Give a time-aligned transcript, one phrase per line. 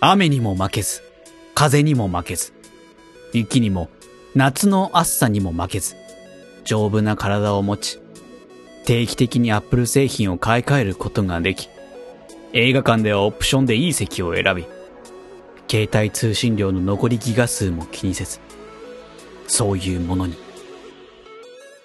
[0.00, 1.02] 雨にも負けず、
[1.54, 2.52] 風にも負けず、
[3.32, 3.88] 雪にも
[4.34, 5.96] 夏の暑さにも負けず、
[6.64, 7.98] 丈夫な体を持ち、
[8.84, 11.70] 定期的にアップル製品を買い替えることができ、
[12.52, 14.66] 映画館ではオプションでいい席を選び、
[15.68, 18.40] 携帯通信量の残りギガ数も気にせず、
[19.46, 20.36] そういうものに、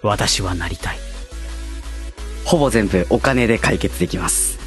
[0.02, 0.98] 私はなりたい。
[2.44, 4.61] ほぼ全部お金で解決できます。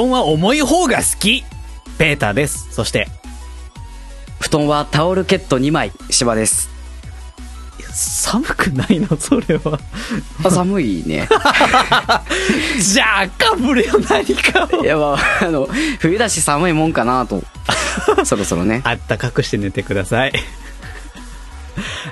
[0.00, 1.44] 団は重い方が好き
[1.98, 2.68] ペーターです。
[2.70, 3.08] そして、
[4.40, 6.70] 布団はタオルケット2枚、芝です。
[7.92, 9.08] 寒くないの？
[9.18, 9.78] それは。
[10.42, 11.28] あ寒いね。
[12.80, 14.86] じゃあ、かぶれよ、何かをい。
[14.86, 17.42] や、まあ、あの、冬だし寒いもんかなと。
[18.24, 18.80] そろそろね。
[18.84, 20.32] あったかくして寝てください。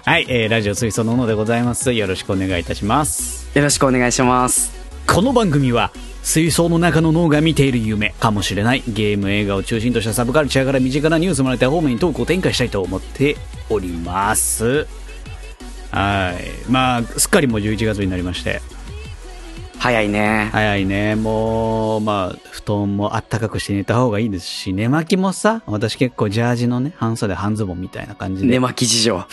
[0.05, 1.93] はい、えー、ラジオ水槽ののでございます。
[1.93, 3.49] よろしくお願いいたします。
[3.55, 4.73] よろしくお願いします。
[5.07, 5.91] この番組は、
[6.29, 13.39] 水槽の中の脳が見ている夢かもしれないゲーム映画を中心としたサブカルチャーから身近なニュースもらいた方面にトークを展開したいと思って
[13.71, 14.87] おります。
[15.91, 16.71] はい。
[16.71, 18.61] まあ、すっかりもう11月になりまして。
[19.79, 20.49] 早いね。
[20.53, 21.15] 早いね。
[21.15, 28.49] もう、まあ、布団もあったかくして寝た方がいいですし、寝巻きもさ、私結構ジャージのね、半袖半ズボンみたいな感じで。
[28.49, 29.25] 寝巻き事情。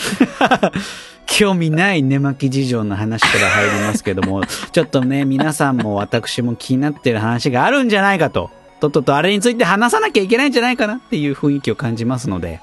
[1.28, 12.59] 興味ない寝巻き事情の話から入りますけども、 ちょっとね、皆さんも私も気になってる話があるんじゃないかと、とっととあれについて話さなきゃいけないんじゃないかなっていう雰囲気を感じますので、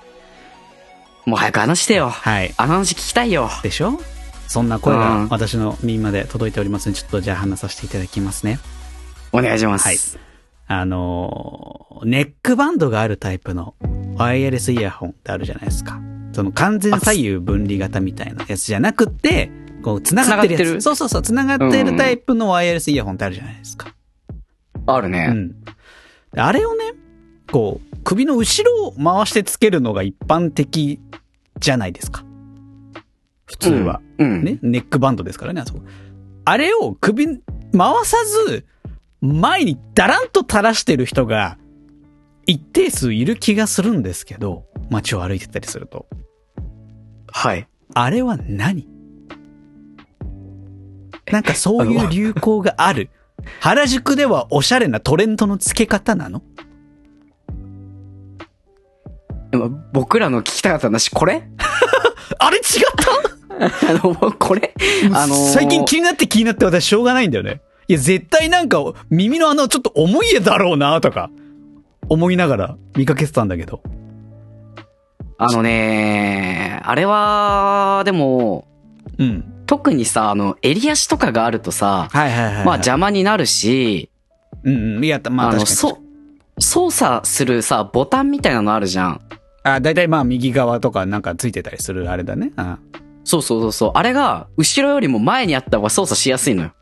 [1.27, 2.11] もう早く話してよ。
[2.11, 2.55] はい。
[2.57, 3.51] あの話聞きたいよ。
[3.63, 4.01] でしょ？
[4.53, 8.59] そんな声うんが私の耳まで届いておりますので、ちょっとじゃあ話させていただきますね。
[9.33, 9.87] お願いします。
[9.87, 10.23] はい
[10.69, 13.77] あのーネックバンドがあるタイプの
[14.17, 16.01] ワイヤレスイヤホンってあるじゃないですか。
[16.33, 19.51] その完全左右分離型みたいなやつじゃなくて、
[19.83, 20.63] こう、繋がってるやつ。
[20.63, 20.81] 繋がってる？
[20.81, 23.95] そうそうそう、繋がってるタイプのワイヤレスイヤホンってあるじゃないですか。
[24.87, 25.29] あるね。
[25.31, 25.65] うん。
[26.33, 26.93] であれをね、
[27.53, 30.99] こう、首の後ろを回してつけるのが一般的
[31.61, 32.25] じゃないですか。
[33.47, 34.01] 普通は。
[34.19, 34.33] うん。
[34.33, 34.45] うん。
[34.45, 35.83] ね、ネックバンドですからね、あそこ。
[36.45, 37.37] あれを首、回
[38.05, 38.17] さ
[38.47, 38.67] ず、
[39.21, 41.59] 前にダランと垂らしてる人が、
[42.47, 46.07] 一定数いる気がするんですけど、街を歩いてたりすると。
[47.29, 47.69] はい。
[47.95, 48.89] あれは何？
[51.31, 53.11] なんかそういう流行がある。
[53.61, 56.43] 原宿ではおしゃれなトレンドの付け方なの？
[59.93, 61.43] 僕らの聞きたかった話、これ？
[62.39, 62.63] あれ違っ
[64.01, 64.75] あの、これ？
[65.13, 67.61] たあのー最近気になって気になって私しょうがないんだよね。
[67.89, 68.79] いや、絶対なんか
[69.11, 71.31] 耳の穴ちょっと重いだろうなとか、
[72.09, 73.83] 思いながら見かけてたんだけど。
[75.39, 78.67] あのね、あれは、でも、
[79.19, 79.45] うん。
[79.67, 82.65] 特にさ、あの、襟足とかがあるとさ、はいはいはい、はい。
[82.65, 84.11] まあ邪魔になるし、
[84.65, 85.05] うんうん。
[85.05, 85.67] いや、まああの。
[85.67, 85.99] そ
[86.57, 89.21] う、操作するさ、ボタンみたいなのあるじゃん。
[89.65, 92.53] あ、だいたいまあ右側とかなんかついてたりするあれだね。
[92.57, 92.79] あ
[93.25, 93.91] そうそうそうそう。
[93.95, 96.73] あれが、後ろよりも前にあった方が操作しやすいのよ。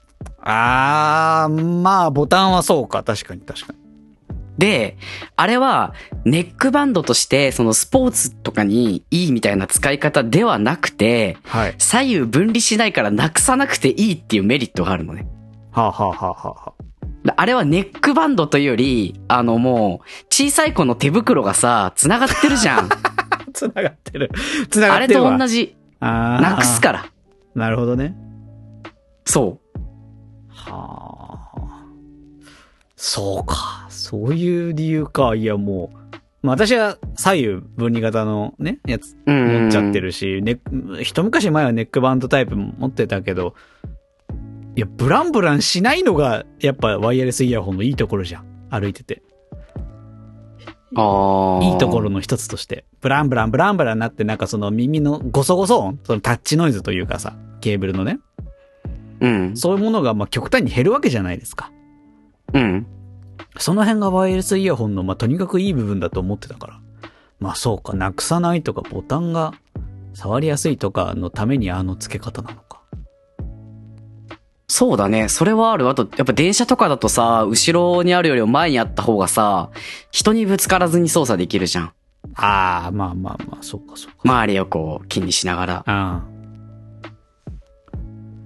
[0.43, 3.03] あー、まあボタンはそうか。
[3.03, 3.79] 確かに確かに。
[4.59, 4.97] で、
[5.37, 11.75] あれは、ネックバンドとして、そのスポーツとかにいいみたいな使い方ではなくて、はい。
[11.79, 15.27] 左右分離しないからなくさなくていいっていうメリットがあるのね。
[15.73, 16.80] はあ、はあはあはあはだ
[17.37, 22.79] あれはネックバンドというより、あのもう、小さい子の手袋がさ、繋がってるじゃん。
[22.87, 22.89] あ、
[23.53, 24.31] 繋がってる。
[24.71, 25.33] 繋あれがってるわ。
[25.33, 25.77] と同じ。
[26.01, 27.05] なくすから。
[27.55, 28.17] なるほどね。
[29.27, 29.79] そう。
[30.49, 31.81] はあ。
[32.97, 33.87] そうか。
[33.91, 35.35] そういう理由か。
[35.35, 35.97] いやもう、
[36.43, 39.63] まあ私は左右分離型のね、やつうん。
[39.65, 40.01] 持っちゃって。
[40.01, 40.59] るし、ね、
[41.03, 43.55] 一昔前はネックバンドタイプも持ってたけど、
[44.77, 48.47] いや、ブランブランしないのが、やっぱワイヤレスイヤホンのいいところじゃん。
[48.71, 49.23] 歩いてて。
[50.97, 51.65] ああ。
[51.65, 52.85] いいところの一つとして。
[53.01, 55.99] ブランブラン、ブランブランなって、なんかその耳のゴソゴソ音？
[56.05, 58.21] そのタッチノイズというかさ、ケーブルのね。
[59.21, 59.57] うん。
[59.57, 61.73] そういうものが、まあ、極端に減るわけじゃないですか。
[62.55, 62.87] うん。
[63.59, 66.81] その辺がワイヤレスイヤホンの、まあ、とにかくいい部分だと思ってたから。
[67.41, 69.53] まあ、そうか、なくさないとか、ボタンが
[70.15, 72.70] 触りやすいとかのためにあの付け方なのか。
[74.81, 75.29] そうだね。
[75.29, 75.91] それはある。
[75.91, 79.69] あと、やっぱ電車とかだとさ、後ろにあるよりも前にあった方がさ、
[80.11, 81.93] 人にぶつからずに操作できるじゃん。
[82.35, 84.17] ああ、まあまあまあ、そうかそうか。
[84.25, 85.85] 周りをこう気にしながら。
[85.85, 86.23] あ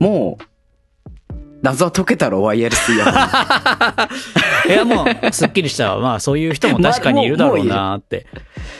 [0.01, 3.15] もう、謎は解けたらワイヤレスイヤホン。
[3.15, 4.09] あ。
[4.67, 6.01] いや、もう、すっきりしたわ。
[6.01, 8.27] まあ、そういう人も確かにいるだろうなって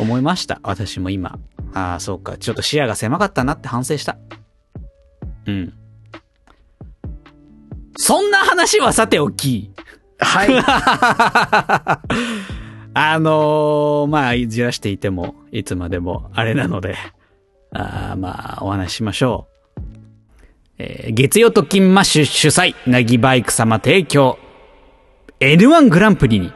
[0.01, 0.59] 思いました。
[0.65, 1.39] 私も今。
[1.73, 2.37] ああ、そうか。
[2.37, 4.17] ちょっと視野が狭かったなって反省した。
[5.47, 5.73] うん。
[7.97, 9.71] そんな話はさておき。
[10.19, 10.49] はい。
[12.97, 16.95] あのーまあ、じらしていても、いつまでもあれなので、
[17.73, 19.55] あーまあ、お話ししましょう。
[20.79, 24.39] えー月曜特勤マッシュ主催、なぎバイク様提供、
[25.41, 26.53] N1 グランプリに、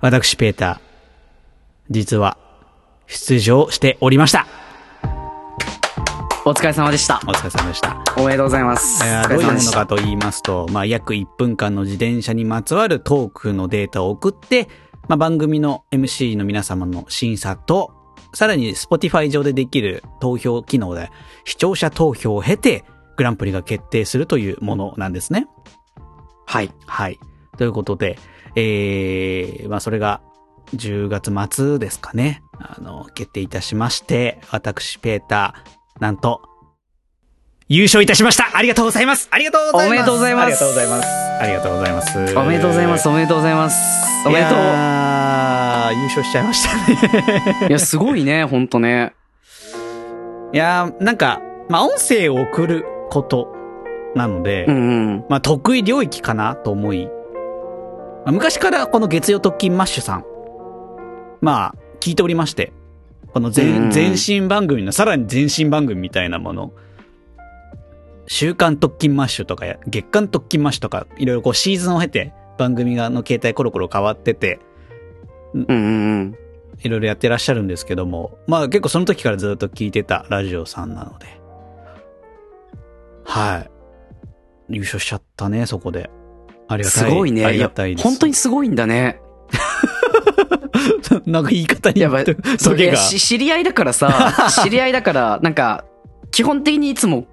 [0.00, 0.78] 私、ペーター、
[1.90, 2.36] 実は、
[3.06, 4.46] 出場しておりました。
[6.46, 7.22] お疲れ様でした。
[7.26, 8.04] お疲れ様でした。
[8.18, 9.02] おめでとうございます。
[9.02, 9.72] えーどういうもの。
[9.72, 14.68] かと言いますと、まあ、約1分間の自転車にまつわるトークのデータを送って、
[15.08, 17.94] まあ、番組の MC の皆様の審査と、
[18.34, 21.10] さらに Spotify 上でできる投票機能で
[21.46, 22.84] 視聴者投票を経て、
[23.16, 25.46] グランプリが決定するというものなんですね。
[26.44, 26.70] はい。
[26.84, 27.18] はい。
[27.56, 28.18] ということで、
[28.54, 30.20] えー、まあそれが
[30.74, 32.42] 10月末ですかね。
[32.58, 36.42] あの、決定いたしまして、私、ペーター、なんと、
[37.68, 42.18] 優勝いたしましたありがとうございますありがとうございますおめでとうございますありがとうございますありがとうございます。
[42.38, 43.08] おめでとうございます。
[43.08, 44.26] おめでとうございます。
[44.26, 44.58] おめでとう。
[45.96, 47.68] 優勝しちゃいましたね。
[47.68, 49.12] いや、すごいね、ほんとね。
[50.52, 53.48] いやーなんか、まあ音声を送ること
[54.14, 55.24] なので、うんうん。
[55.28, 57.06] まあ、得意領域かなと思い、
[58.24, 60.24] まあ昔からこの月曜特勤マッシュさん、
[61.40, 62.72] まあ、聞いておりまして、
[63.34, 66.72] このうん全、前身番組のさらに前身番組みたいなもの、
[68.28, 74.60] 週刊特勤マッシュとかや月刊特勤マッシュとか、いろいろこうシーズンを経て番組がの形態コロコロ変わってて、
[75.52, 76.38] うんうんうん。
[76.80, 81.26] いろいろやってらっしゃるんですけども、まあ結構その時からずっと聞いてたラジオさんなので、
[83.24, 83.66] は
[84.68, 84.74] い。
[84.76, 86.08] 優勝しちゃったね、そこで。
[86.68, 87.10] ありがたい。
[87.10, 87.44] すごいね。
[87.44, 88.04] ありがたい、です。
[88.04, 89.20] 本当にすごいんだね。
[91.26, 92.24] なんか言い方にいや、まあ、
[92.58, 95.84] そげが知り合いだからさ、 知り合いだから、なんか、
[96.30, 97.26] 基本的にいつも、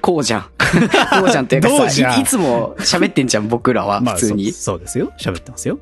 [0.00, 0.42] こうじゃん。
[1.20, 4.52] こうじゃんっていうかさ、いいつも喋ってんじゃん、僕らは、まあ、普通に。
[4.52, 5.12] そうそうですよ。
[5.18, 5.78] 喋ってますよ。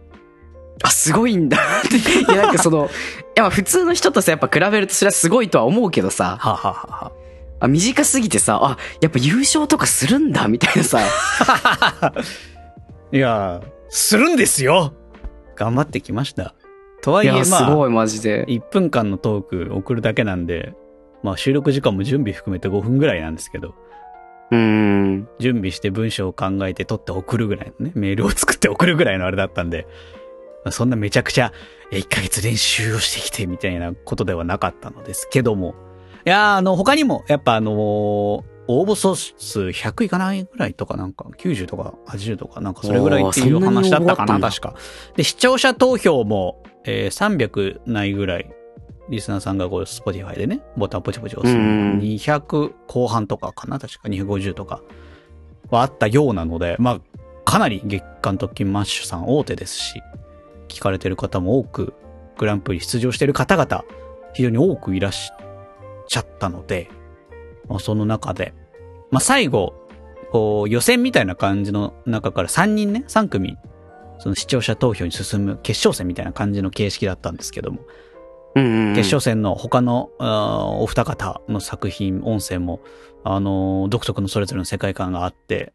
[0.83, 1.97] あ、すごいんだって。
[1.97, 2.89] いや、なんかその、い
[3.37, 7.13] や、まあ普通の人とさ、やっぱ比べるとそれはすごいとは思うけどさ、はあはあはあは
[7.61, 11.01] あ短すぎてさ、あ、やっぱ優勝とかするんだ、みたいなさ。
[11.03, 12.13] あ
[13.13, 13.61] いや、
[13.91, 14.95] するんですよ
[15.57, 16.55] 頑張ってきました。
[17.03, 18.45] とはいえ、まあ、ごい、マジで。
[18.47, 20.75] 1分間のトーク送るだけなんで、
[21.23, 23.75] まあ収録時間も準備含めて5分ぐらいなんですけど、
[24.51, 25.29] うーん。
[25.39, 29.87] 準備して文章を考えて取って送るぐらいのね、メールを作って送るぐらいのあれだったんで、
[30.65, 31.53] まあそんなめちゃくちゃ、
[31.91, 35.75] いや1ヶ月練習をしてきてみたいなことではなかったのですけども、
[36.27, 38.43] いやーあの、他にも、やっぱあのー
[38.79, 44.49] 応募総数100いかないぐらいとかなんか、90とか80とかなんかそれぐらいっていう話だったかな、応募あったんだ。
[44.51, 44.75] 確か。
[45.17, 48.51] で、視聴者投票も、えー300ないぐらい、
[49.09, 51.61] リスナーさんがこう、スポティファイでね、ボタンポチポチ押すの。
[51.61, 54.09] うん200後半とかかな確か。
[54.09, 54.83] 250とか。
[55.71, 57.01] はあったようなので、まあ、
[57.45, 60.03] かなり月間特勤マッシュさん大手ですし、
[60.69, 61.95] 聞かれてる方も多く、
[62.39, 63.85] グランプリ出場してる方々、
[64.33, 66.89] 非常に多くいらっしゃったので、
[67.69, 68.55] まあ、その中で、
[69.11, 69.75] まあ、最後、
[70.31, 73.57] こう、予選みたいな感じの中から3人ね、3組、
[74.19, 77.81] その視聴者投票に進む決勝戦みたいな感じの形式だったんですけども、
[78.55, 78.95] うんうんうん。
[78.95, 80.11] 決勝戦の他の、
[80.83, 82.81] お二方の作品、音声も、
[83.23, 85.73] あのー独特のそれぞれの世界観があって、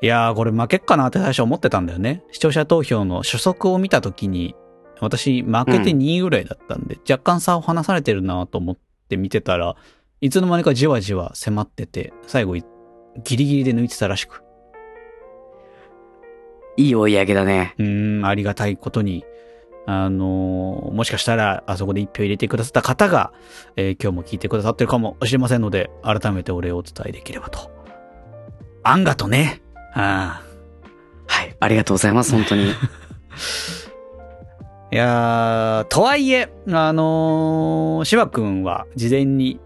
[0.00, 2.24] いやー、これ負けっかなって最初思ってたんだよね。
[2.32, 4.56] 視聴者投票の初速を見たときに、
[5.00, 9.76] 私、負けて2位ぐらいだったんで、若干差を離されてるなと思って見てたら、
[10.22, 12.64] いつの間にかじわじわ迫ってて、最後い、
[13.24, 14.44] ギリギリで抜いてたらしく。
[16.76, 17.74] いい追い上げだね。
[17.78, 19.24] うーん、ありがたいことに、
[19.84, 23.32] あのーもしかしたら、あそこで一票入れてくださった方が、
[23.74, 27.72] えー今日も聞いてくださってるかもしれませんので、改めてお礼をお伝えできればと。
[28.84, 29.60] あんがとね。
[29.92, 30.40] あ
[31.26, 31.56] はい。
[31.58, 32.70] ありがとうございます、本当に。
[32.70, 32.74] あ
[34.92, 39.58] いやー、とはいえ、あのー、芝くんは事前に、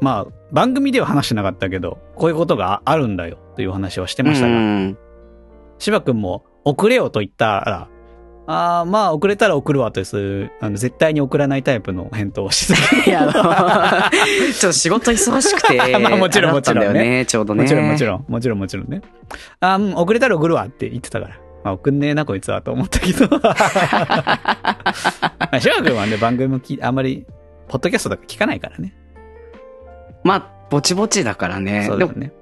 [0.00, 4.98] まあ、番組では話してなかったけど、こういうことがあるんだよ、という話はしてましたが、うん
[5.78, 7.88] 芝くんも遅れよと言ったら、
[8.46, 10.50] ああ、まあ遅れたら送るわとです。
[10.60, 13.10] あの絶対に送らないタイプの返答をしてた。
[13.10, 13.32] いや、あの
[14.52, 15.76] ちょっと仕事忙しくて。
[15.98, 17.24] まあもちろんもちろんね。
[17.26, 17.62] ちょうどね。
[17.62, 19.02] もちろんもちろん、もちろんもちろんね。
[19.60, 21.36] あーうん遅れたら送るわって言ってたから。
[21.62, 23.28] まあ、送んねえな、こいつは、と思ったけど。
[23.38, 23.38] ま
[25.52, 27.26] あ、シュワ君はね、番組もきあんまり、
[27.68, 28.94] ポッドキャストとか聞かないからね。
[30.24, 31.84] まあ、ぼちぼちだからね。
[31.86, 32.32] そうだね。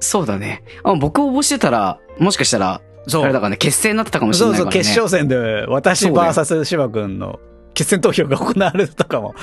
[0.00, 0.62] そうだね。
[0.84, 4.84] あ僕応募してたら、もしかしたら、そうあれだからね、決戦になってたかもしれそうそう、ないからね。
[4.84, 7.40] 決勝戦で、私 VS シワ君の
[7.74, 9.34] 決戦投票が行われたとかも。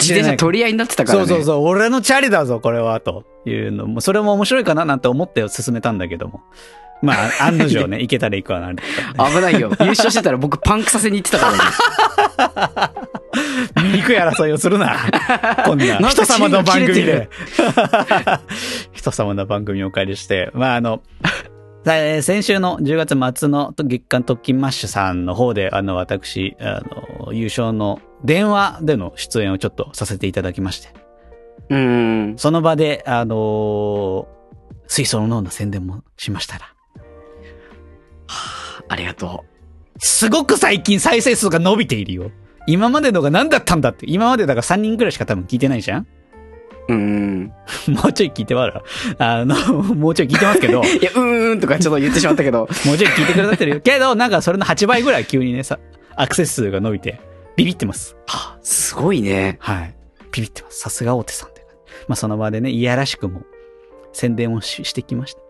[0.00, 1.26] 自転車取り合いになってたからね。
[1.26, 6.40] そうそうそう、俺のチャリだぞ、これは、というのも、それも面白いかななんて思って進めたんだけども。
[7.02, 8.76] まあ、案の定ね、 いけたらいくわなね。
[9.18, 9.70] 危ないよ。
[9.80, 11.58] 優勝してたら僕パンクさせに行ってたからね。
[13.92, 14.96] 醜い争いをするな。
[15.66, 17.28] こんな、人様の番組で。
[18.92, 20.50] 人様の番組をお借りして。
[20.54, 21.02] まあ、あの、
[21.84, 26.82] 先週の10月末の月間特勤マッシュさんの方で、あの、私、あ
[27.26, 30.90] の、優勝の電話での出演をちょっとさせていただきまして。
[31.70, 32.38] うーん。
[32.38, 34.42] その場で、あのー
[34.92, 36.71] 水素の脳の宣伝もしましたら。
[38.88, 39.44] ありがと
[39.98, 42.30] すごく最近再生数が伸びているよ。
[42.66, 44.06] 今までのが何だったんだって。
[44.08, 46.06] 今までだから3人くらいしか多分聞いてないじゃん
[46.88, 46.92] う。
[46.92, 47.52] うーん。
[47.88, 48.84] もうちょい聞いてもらう。
[49.18, 52.68] あの、もうちょい聞いてますけど、も ういや、うーんとかちょっと言ってしまったけど。
[52.72, 53.80] ちょい聞いてくださってるよ。
[53.80, 55.78] けど、なんかそれの8倍ぐらい急にね、さ、
[56.16, 57.20] アクセス数が伸びて、
[57.56, 58.16] ビビってます。
[58.26, 59.58] はあすごいね。
[59.60, 59.94] はい。
[60.32, 60.80] ビビってます。
[60.80, 61.76] さすが大手さんって感じ。
[62.08, 63.42] まあその場でね、いやらしくも
[64.12, 65.41] 宣伝をししてきました。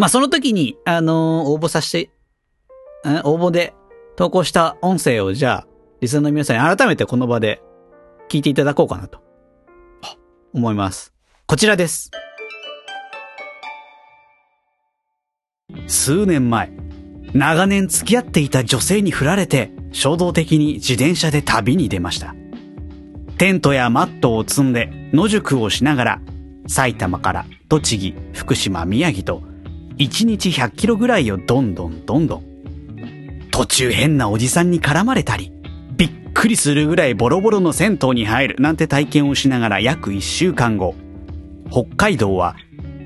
[0.00, 2.10] まあその時に、あのー応募させて、
[3.24, 3.74] 応募で
[4.16, 5.66] 投稿した音声をじゃあ、
[6.00, 7.60] リスナーの皆さんに改めてこの場で
[8.30, 9.20] 聞いていただこうかなと、
[10.54, 11.12] 思います。
[11.46, 12.10] こちらです。
[15.86, 16.72] 数年前、
[17.34, 22.34] 長年付き合っていた女性に振られて、衝動的に自転車で旅に出ました。
[23.36, 26.20] テントやマットを積んで野宿をしながら、
[26.68, 29.49] 埼玉から栃木、福島、宮城と、
[30.00, 32.44] 1日100キロぐらいをどんどんどんどん。
[33.50, 35.52] 途中変なおじさんに絡まれたり、
[35.94, 40.94] びっくりするぐらいボロボロの銭湯に入るなんて体験をしながら約1週間後、
[41.70, 42.56] 北海道は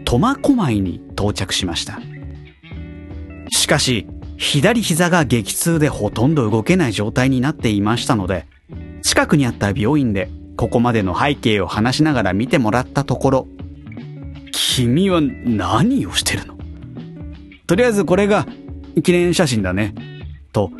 [0.04, 1.98] 苫小牧に到着しました。
[3.50, 8.46] しかし、左膝が激痛でほとんど動けない状態になっていましたので、
[9.02, 13.48] 近くにあった病院でここまでの背景を話しながら見てもらったところ、
[14.52, 16.54] 君は何をしてるの？
[17.66, 18.46] とりあえずこれが
[19.02, 19.94] 記念写真だね。
[20.52, 20.70] と、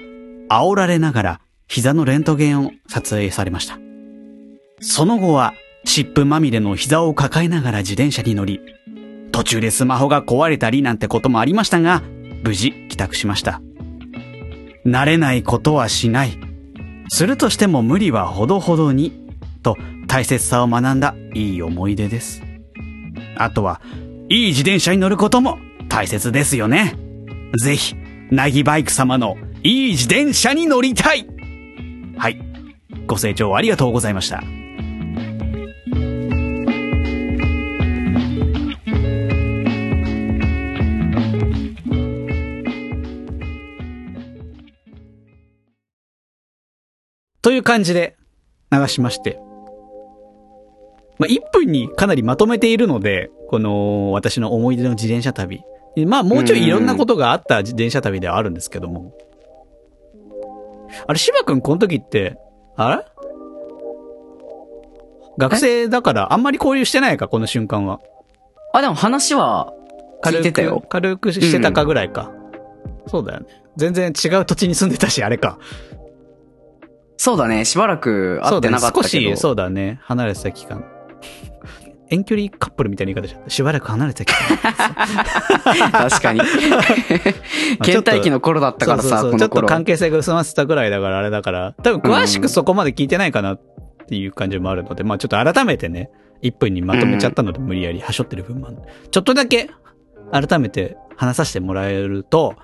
[0.49, 3.79] 煽られながら膝のレントゲンを撮影されました。
[4.81, 8.61] その後は湿布まみれの膝を抱えながら自転車に乗り、
[9.33, 12.03] 途中でスマホが壊れたりなんてこともありましたが、
[12.43, 13.61] 無事帰宅しました。
[14.87, 16.38] 慣れないことはしない。
[17.09, 19.26] するとしても無理はほどほどに、
[19.62, 19.76] と
[20.07, 22.43] 大切さを学んだいい思い出です。
[23.37, 23.81] あとは、
[24.29, 25.59] いい自転車に乗ることも
[25.94, 26.96] 大切ですよね。
[27.56, 27.94] ぜひ、
[28.32, 31.24] なぎバイク様のいい自転車に乗りたい
[32.18, 32.40] はい。
[33.06, 34.42] ご清聴ありがとうございました。
[47.40, 48.16] という感じで
[48.72, 49.38] 流しまして。
[51.20, 55.62] まあ、1分にかなりまとめているので、この私の思い出の自転車旅。
[56.06, 59.16] まあもうちょいいろんなことがあった自転車旅ではあるんですけども。
[61.06, 62.36] あれ、芝くんこの時って、
[62.76, 63.04] あれ？
[65.38, 68.00] 学生だからあんまり交流してないか、この瞬間は。
[68.72, 69.72] あ、でも話は
[70.22, 72.30] 聞い軽くてたよ。、軽くしてたかぐらいか。
[73.06, 73.46] そうだよね。
[73.76, 75.58] 全然違う土地に住んでたし、あれか。
[77.16, 77.64] そうだね。
[77.64, 79.08] しばらく会ってなかったけど。
[79.08, 80.00] そうだね、少し、そうだね。
[80.02, 80.84] 離れてた期間。
[82.11, 83.50] 遠距離カップルみたいな言い方しちゃ。
[83.50, 85.92] しばらく離れてた期間。
[85.92, 86.40] 確かに。
[87.84, 89.62] 倦怠期の頃だったからさ、そうそうそうちょっと。
[89.66, 93.61] 関係性が薄まってたぐらいだからあれだから、多分詳しくそこまで聞いてないかなっ
[94.06, 96.11] ていう感じもあるので、まあちょっと改めてね、
[96.42, 98.76] 1分にまとめちゃったので無理やりはしょってる分もある
[99.11, 99.70] ちょっとだけ
[100.30, 102.54] 改めて話させてもらえると、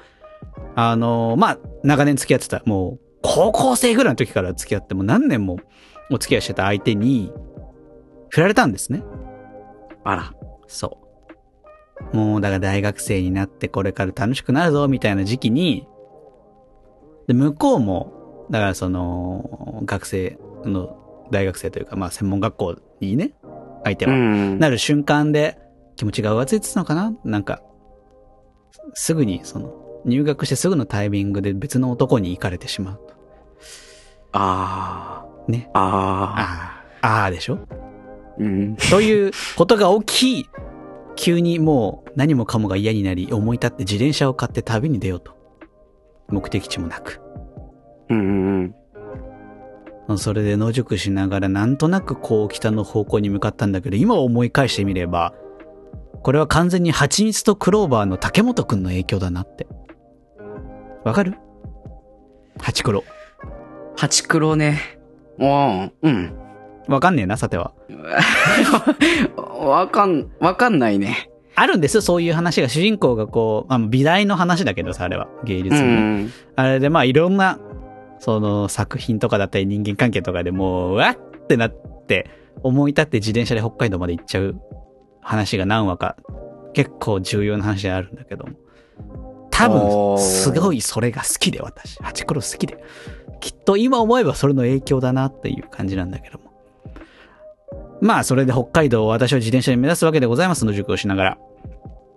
[0.74, 5.58] あのまあ長年付き合ってた、もう高校生ぐらいの時から付き合ってもう何年も
[6.10, 7.32] お付き合いしてた相手に、
[8.30, 9.02] 振られたんですね。
[10.04, 10.34] あら。
[10.66, 10.98] そ
[12.12, 12.16] う。
[12.16, 15.86] もう、だから大学生になってこれから楽しくなるぞ、みたいな時期に、
[17.26, 20.96] で、向こうも、だからその、学生の、
[21.30, 23.32] 大学生というか、まあ専門学校にね、
[23.84, 24.58] 相手うは、ん。
[24.58, 25.58] なる瞬間で
[25.96, 27.12] 気持ちが浮ついてたのかな？
[27.24, 27.62] なんか、
[28.94, 29.72] すぐに、その、
[30.04, 33.14] 入学してすぐのタイミングで別の男に行かれてしまうと。
[34.32, 35.70] あね。
[35.74, 35.80] あ。
[37.02, 37.08] ああ。
[37.08, 37.58] ああ、ああでしょ？
[38.40, 38.76] うん。
[38.90, 40.50] ということが起き、
[41.14, 45.38] 急にもう何もかもが嫌になり、思い立って自転車を買って旅に出ようと。
[46.28, 47.20] 目的地もなく。
[48.08, 48.74] うんうん
[50.08, 50.18] うん。
[50.18, 55.34] それで野宿しながらなんとなくこう北の方向に向かったんだけど、今思い返してみれば、
[56.22, 59.66] これは完全に蜂蜜とクローバーの竹本くんの影響だなって。
[61.04, 61.34] わかる？
[62.58, 63.04] ハチクロ。
[63.96, 64.80] ハチクロね。
[65.38, 65.92] うん。
[66.02, 66.39] うん。
[66.90, 67.72] わかんねえな、さては。
[69.36, 71.30] わかん、わかんないね。
[71.54, 72.68] あるんですよ、そういう話が。
[72.68, 75.28] 主人公がこう、あ美大の話だけどさ、あれは。
[75.44, 76.28] 芸術うの。
[76.56, 77.58] あれでまあいろんな、
[78.18, 82.30] その作品とかだったり人間関係とかでもう、わっってなって、
[82.62, 84.60] 思い立って自転車で北海道まで行っちゃう
[85.20, 86.16] 話が何話か、
[86.72, 88.52] 結構重要な話であるんだけども。
[89.50, 91.96] 多分、すごいそれが好きで私。
[92.02, 92.82] ハチクロ好きで。
[93.40, 96.49] きっと今思えばそれの影響だなっていう感じなんだけども。
[98.00, 101.38] まあ、それで北海道を私は自転車に目指すわけでございますの塾をしながら。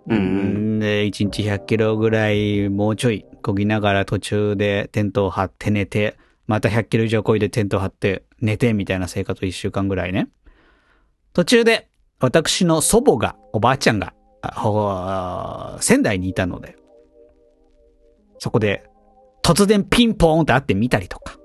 [0.08, 0.80] うんうん。
[0.80, 10.30] で、1日100キロぐらい、もうちょい、漕ぎながら途中でテントを張って寝て、また100キロ以上漕いでテントを張って寝てみたいな生活を1週間ぐらいね。
[11.34, 14.14] 途中で、私の祖母が、おばあちゃんが、
[15.82, 16.76] 仙台にいたので、
[18.40, 18.86] そこで、
[19.42, 21.38] 突然ピンポーンって会ってみたりとか、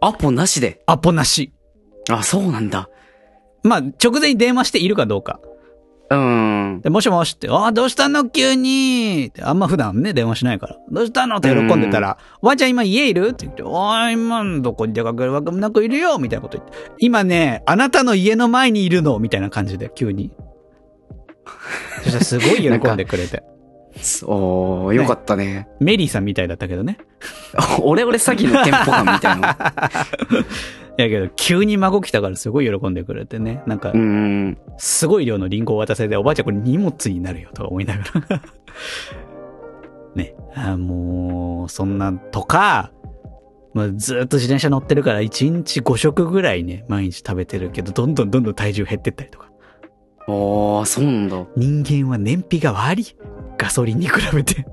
[0.00, 0.82] アポなしで？
[0.86, 1.52] アポなし。
[2.08, 2.88] あ、そうなんだ。
[3.68, 5.40] まあ、直前に電話しているかどうか。
[6.10, 6.80] うん。
[6.82, 8.28] で、もしもしって、ああ、どうしたの？
[8.30, 10.76] 急にってあんま普段ね、電話しないから。
[10.90, 11.36] どうしたの？
[11.36, 13.28] って喜んでたら、おばあちゃん今家いる？
[13.28, 16.76] って言って、おー今どこに出かけるわけもなくいるよみたいなこと言って。
[16.98, 20.32] 今ね、あなたの家の前にいるのみたいな感じで、急に。
[22.04, 23.42] そしたらすごい喜んでくれて。
[24.02, 25.68] そう、よかったね。
[25.80, 26.98] メリーさんみたいだったけどね。
[27.82, 29.56] 俺俺詐欺のテンポ感みたいな。
[30.98, 33.62] いやけど、急に孫来たからすごい喜んでくれてね。
[33.66, 34.58] なんかう、ん。
[34.78, 38.42] すごい量のリンゴを渡せて、おばあちゃんこれ荷物になるよとか思いながら。
[40.16, 40.34] ね。
[40.56, 42.90] あもう、そんなんとか、
[43.74, 49.48] まあ、ずっと自転車乗ってるから1日5食ぐらいね、毎日食べてるけど、どんどんどんどん体重減ってったりとか。
[50.26, 51.46] ああ、そうなんだ。
[51.56, 53.04] 人間は燃費が悪い。
[53.58, 54.64] ガソリンに比べて。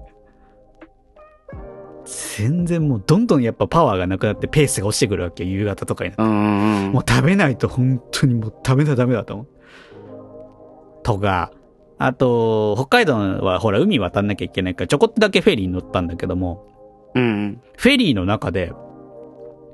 [2.37, 6.91] 全然もうどんどんやっぱパワーがなくなってペースが落ちてくるわけよ夕方とかになってうん。
[6.91, 9.47] もう食べないと本当にもう食べなダメだと思う。
[11.03, 11.51] とか、
[11.97, 16.67] あと、北海道はほら海渡んなきゃいけないからちょこっとだけフェリーに乗ったんだけども、
[17.15, 17.61] うん。
[17.77, 18.73] フェリーの中で、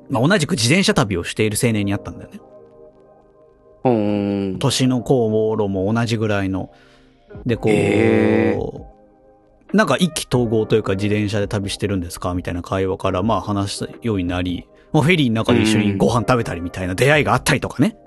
[0.10, 2.40] まあ、同じく自転車旅をしている青年に会ったんだよね。
[3.84, 4.60] うん。
[4.60, 6.72] 年の頃も同じぐらいの。
[7.46, 8.58] で、こう、へ
[9.74, 17.98] なんか一気統合というか自転車で旅してるんですかみたいな会話からまあ話すようになり、もうフェリーの中で一緒にご飯食べたりみたいな出会いがあったりとかね。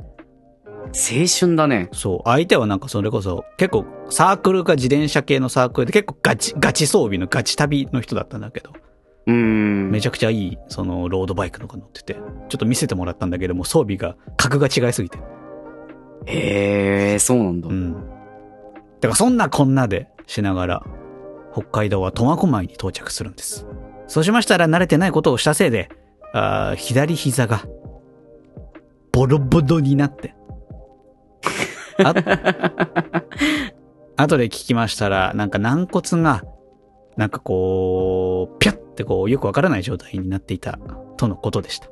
[0.94, 1.88] 青春だね。
[1.92, 2.20] そう。
[2.24, 8.70] 相手はなんかそれこそ、結構サークルか自転車系のサークルで結構ガチ、ガチ装備のガチ旅の人だったんだけど、
[9.27, 9.90] うん。
[9.90, 12.20] めちゃくちゃいい、その、ロードバイクとか乗ってて、ちょ
[12.57, 15.18] っと見せてもらったんだけども、装備が、格が違いすぎて。
[16.27, 17.72] へえ、そうなんだう。
[17.72, 17.92] ん。
[17.92, 20.87] だからそんなこんなでしながら、
[21.55, 23.64] 北海道は苫小牧に到着するんです。
[24.09, 25.88] そうしましたら慣れてないことをしたせいで、
[26.33, 27.64] あー左膝が、
[29.12, 30.35] ボロボロになって。
[32.03, 32.12] あ
[34.17, 36.43] 後で聞きましたら、なんか軟骨が、
[37.17, 40.79] なんかこう、ぴゃってこう、よくわからない状態になっていた、
[41.17, 41.88] とのことでした。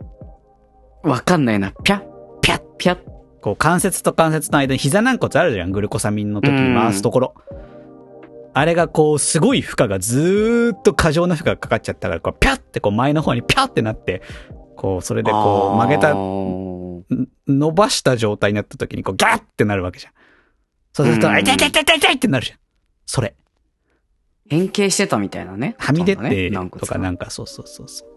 [1.05, 1.72] わかんないな。
[1.85, 2.05] ぴゃっ、
[2.40, 2.98] ぴゃっ、ぴゃっ。
[3.40, 7.35] こう関節と関節の間に膝軟骨あるじゃん、グルコサミンの時に回すところ。
[8.54, 14.22] あれがこう、すごい負荷がずーっと過剰な負荷がかかっちゃったから、こう、ピャってこう前の方にピャってなって、
[14.76, 20.12] こう、それでこう、曲げた、伸ばした状態になった時にこう、ギャッってなるわけじゃん。
[20.92, 22.58] そうすると、痛い痛い痛い痛い痛いってなるじゃん。
[23.06, 23.34] それ。
[24.48, 25.74] 変形してたみたいなね。
[25.78, 28.08] はみ出てねとかなんかそうそうそうそう。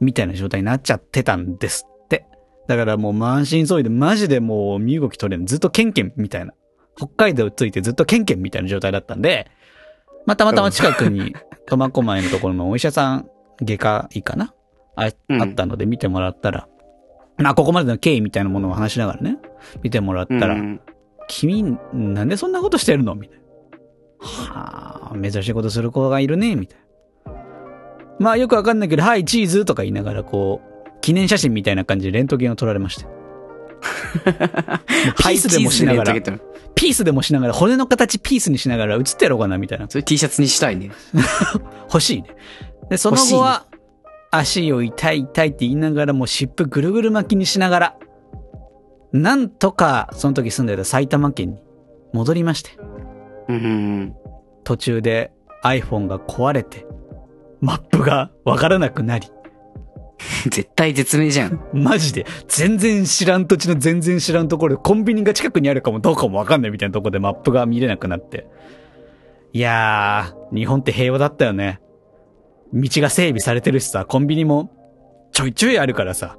[0.00, 2.26] みたいな状態になっちゃってたんですって。
[2.66, 5.46] だからもう満身創痍でマジでもう身動き取れん。
[5.46, 6.54] ずっとケンケンみたいな。
[6.96, 9.50] 北海道ついてずっとケンケンみたいな状態だったんで、
[10.26, 11.34] まあ、たまたま近くに
[11.66, 13.28] 苫小牧のところのお医者さん、
[13.62, 14.54] 外科医かな？
[14.96, 15.42] あうん。
[15.42, 16.68] あったので見てもらったら、
[17.38, 19.38] まあここまでの経緯みたいなものを話しながらね、
[19.82, 20.80] 見てもらったら、うん。
[21.28, 23.14] 君、なんでそんなことしてるの？
[23.14, 23.44] みたいな。
[24.20, 26.84] はあ、珍しいことする子がいるね、みたいな。
[28.18, 33.04] まあよくわかんないけど、はい、チーズとか言いながら、こう、記念写真みたいな感じでレントゲンを撮られまして。
[35.16, 36.14] ピースでもしながら、
[36.80, 39.86] ピースでもしながら、骨の形ピースにしながら写ってやろうかな、みたいな。
[39.86, 40.90] それ T シャツにしたいね。
[41.92, 42.34] 欲しいね。
[42.88, 43.66] で、その後は、
[44.30, 47.96] 足を痛い痛いって言いながらも湿布ぐるぐる巻きにしながら、
[49.12, 51.58] なんとかその時住んでた埼玉県に
[52.14, 52.70] 戻りまして。
[53.48, 54.14] うんうん。
[54.64, 56.86] 途中で iPhone が壊れて、
[57.60, 59.28] マップがわからなくなり、
[60.50, 61.60] 絶対絶命じゃん。
[61.72, 68.46] マジで、全然知らん土地の全然知らんところで、コンビニが近くにあるかもどうかもわかんないみたいなところでマップが見れなくなって。
[69.52, 71.80] いやー、日本って平和だったよね。
[72.72, 74.70] 道が整備されてるしさ、コンビニも
[75.32, 76.36] ちょいちょいあるからさ、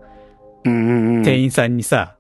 [0.64, 1.24] うんうんうん。
[1.24, 2.16] 店員さんにさ、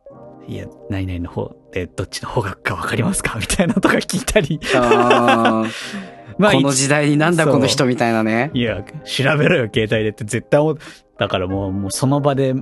[0.48, 3.38] いや、何々の方でどっちの方角かわかりますか？
[3.40, 4.60] みたいなとか聞いたり。
[4.76, 5.72] あー
[6.38, 8.50] まあこの時代になんだこの人みたいなね。
[8.54, 10.78] いや、調べろよ、携帯でって絶対思う。
[11.22, 12.56] だからもう、もうその場で、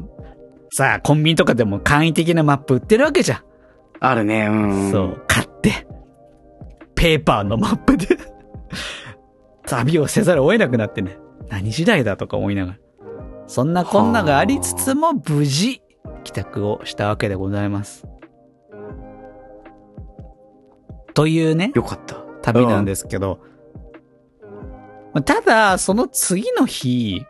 [0.74, 3.44] さあ、コンビニとかでも簡易的なマップ売ってるわけじゃん。
[4.02, 4.92] あるね、うん。
[4.92, 5.88] そう、買って、
[6.94, 8.18] ペーパーのマップで、
[9.66, 11.20] 旅をせざるを得なくなってね。
[11.48, 12.78] 何時代だとか思いながら。
[13.48, 15.82] そんなこんながありつつも、無事、
[16.26, 18.06] 帰宅をしたわけでございます。
[21.14, 22.18] というね、よかった。
[22.42, 23.40] 旅なんですけど、
[25.14, 27.24] まあただ、その次の日、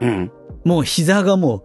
[0.00, 0.30] うん。
[0.64, 1.64] もう膝がも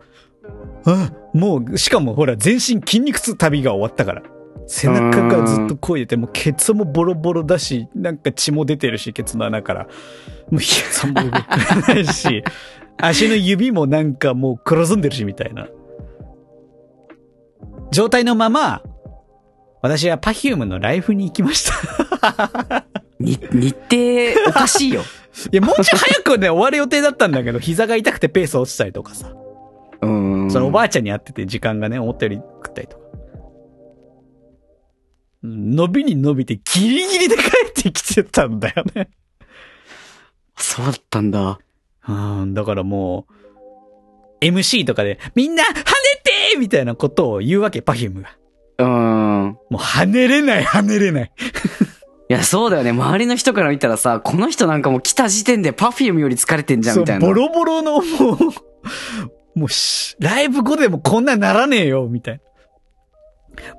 [0.85, 4.23] う、あ、もう、しかもほら、全身筋肉痛旅が終わったから。
[4.67, 9.87] 背中がずっとこいでて、もうケツもボロボロだし、なんか血も出てるし、ケツの穴から。
[10.51, 11.47] もう膝も動か
[11.87, 12.43] ないし、
[13.01, 15.67] 足の指もなんかもう黒ずんでるし、みたいな。
[17.91, 18.83] 状態のまま、
[19.81, 21.71] 私は Perfume のライフに行きまし
[22.21, 22.85] た。
[23.19, 25.01] に、日程おかしいよ。
[25.51, 29.33] いや、もうちょい早くね、終わる予定だったんだけど、膝が痛くてペース落ちたりとかさ。
[30.01, 30.51] うん。
[30.51, 33.03] そのおばあちゃんに会ってて時間がね、思ったより食ったりとか。
[35.43, 39.09] うん伸びに伸びてギリギリで帰ってきてたんだよね。
[40.57, 41.59] そうだったんだ。
[42.07, 42.11] う
[42.45, 43.25] ん、だからも
[44.41, 45.83] う、MC とかで、みんな跳ね
[46.51, 48.37] てみたいなことを言うわけ、パフュームが。
[48.79, 49.57] うん。
[49.69, 51.31] もう跳ねれない、跳ねれない。
[52.29, 52.91] いや、そうだよね。
[52.91, 57.25] 周りの人から見たらさ、この人なんかもう来た時点でパフュームより疲れてんじゃん、みたいな。
[57.25, 58.01] ボロボロのも
[59.55, 62.41] う、もうし、ライブ後でもこんなならねえよ、みたいな。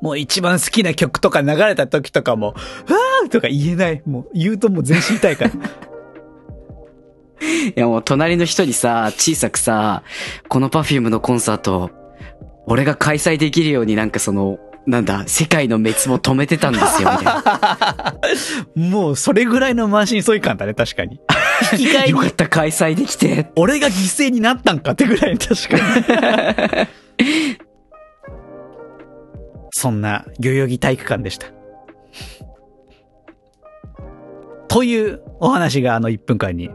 [0.02, 4.02] もう一番好きな曲とか流れた時とかも、わーとか言えない。
[4.04, 5.50] もう言うともう全身痛いから。
[7.40, 10.02] いや、もう隣の人にさ、小さくさ、
[10.48, 11.90] このパフュームのコンサート、
[12.66, 14.58] 俺が開催できるようになんかその、
[14.90, 18.14] なんだ、世界の滅亡止めてたんですよ、みたいな。
[18.90, 21.20] もうそれぐらいの満身創痍感だね、確かに。
[21.72, 23.50] 引き換えによかった、開催できて。
[23.56, 26.88] 俺が犠牲になったんかってぐらい確かに。
[29.70, 31.46] そんな代々木体育館でした。
[34.68, 36.70] というお話があの1分間に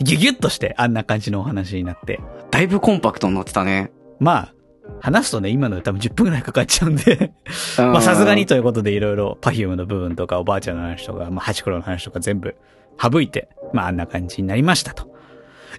[0.00, 2.20] ギュギュッとしてあんな感じのお話になって。
[2.50, 3.92] だいぶコンパクトになってたね。
[4.20, 4.54] まあ、
[5.00, 7.32] 話すとね、今ので多分10分くらいかかっちゃうんで、
[7.78, 12.56] まあさすがにということでいろいろ Perfume の部分とかおばあちゃんの話とか、まあハチクロの話とか全部
[13.00, 15.14] 省いて、まああんな感じになりましたと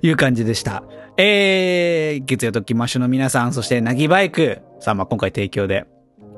[0.02, 0.84] いう感じでした。
[1.18, 5.86] えー、月曜ときましょの皆さん、そしてなぎバイクさん、まあ今回提供で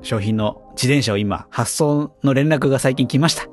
[0.02, 3.48] 商品の自転車を今発送の連絡が最近来ました。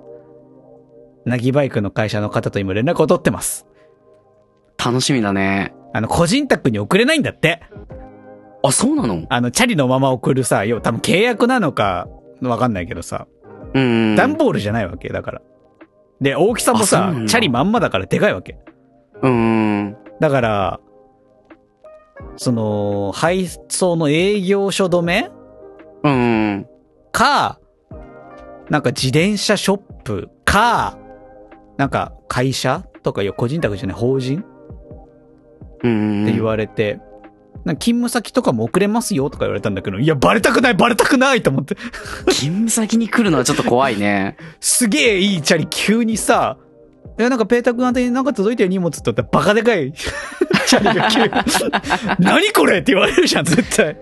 [1.24, 3.66] なぎバイクの会社の方と今連絡を取ってます。
[4.82, 5.74] 楽しみだね。
[5.92, 7.62] あの、個人宅に送れないんだって。
[8.62, 9.24] あ、そうなの？
[9.28, 12.08] あの、チャリのまま送るさ、要は多分契約なのか、
[12.40, 13.26] わかんないけどさ、
[13.74, 14.16] うん。
[14.16, 15.42] 段ボールじゃないわけ、だから。
[16.20, 18.58] で、大きさもさチャリまんまだからでかいわけ。
[19.22, 19.96] うん。
[20.20, 20.80] だから、
[22.36, 25.30] その、配送の営業所止め？
[26.02, 26.66] うん。
[27.12, 27.60] か、
[28.70, 30.30] なんか自転車ショップ？
[30.44, 30.98] か、
[31.76, 32.84] なんか会社？
[33.04, 34.44] とか、いや個人宅じゃない、法人？
[35.84, 36.24] うん。
[36.24, 37.00] って言われて、
[37.64, 41.74] なんか勤務先とかも送れますよとか言われたんだけど、いや、バレたくない、バレたくないと思って。
[42.30, 44.36] 勤務先に来るのはちょっと怖いね。
[44.60, 46.56] すげえいいチャリ急にさ、
[47.18, 49.92] いや、なんかペータ君宛てになんか届いてる荷物って言ったらバカでかい
[50.66, 51.30] チャリが急に。
[52.20, 53.96] 何これって言われるじゃん、絶対。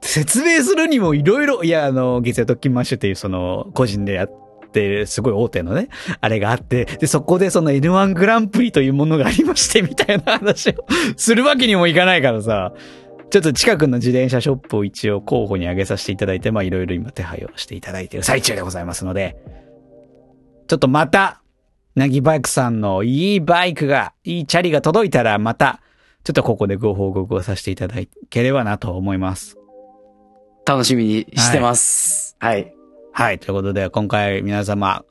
[0.00, 4.43] 説明するにもいろいろ、いや、あの、月曜特勤マッシュっていうその、個人でやっ
[4.74, 5.88] っている、すごい大手のね、
[6.20, 10.84] あれがあって、で、そこでその N1 グランプリというものがありまして、みたいな話を
[11.16, 12.72] するわけにもいかないからさ、
[13.30, 19.36] ちょっと近くの自転車ショップを一応候補に挙げさせていただいて、まあいろいろ今手配をしていただいている最中でございますので、
[20.66, 21.40] ちょっとまた、
[21.94, 25.80] なぎバイクさんのいいバイクが、いいチャリが届いたらまた、
[26.24, 27.96] ちょっとここでご報告をさせていただ
[28.30, 29.56] ければなと思います。
[30.66, 32.36] 楽しみにしてます。
[32.40, 32.62] はい。
[32.62, 32.83] はい。
[33.16, 33.38] はい。
[33.38, 35.04] ということで、今回皆様、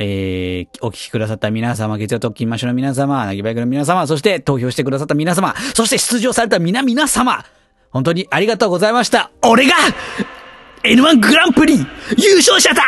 [0.00, 7.44] えー、お聞きくださった皆様、月曜特勤マッシュの皆様、なぎばいくの皆様、そして投票してくださった皆様、そして出場された皆皆様、
[7.90, 9.30] 本当にありがとうございました。
[9.42, 9.74] 俺が、
[10.82, 12.82] N1 グランプリ、優勝者だ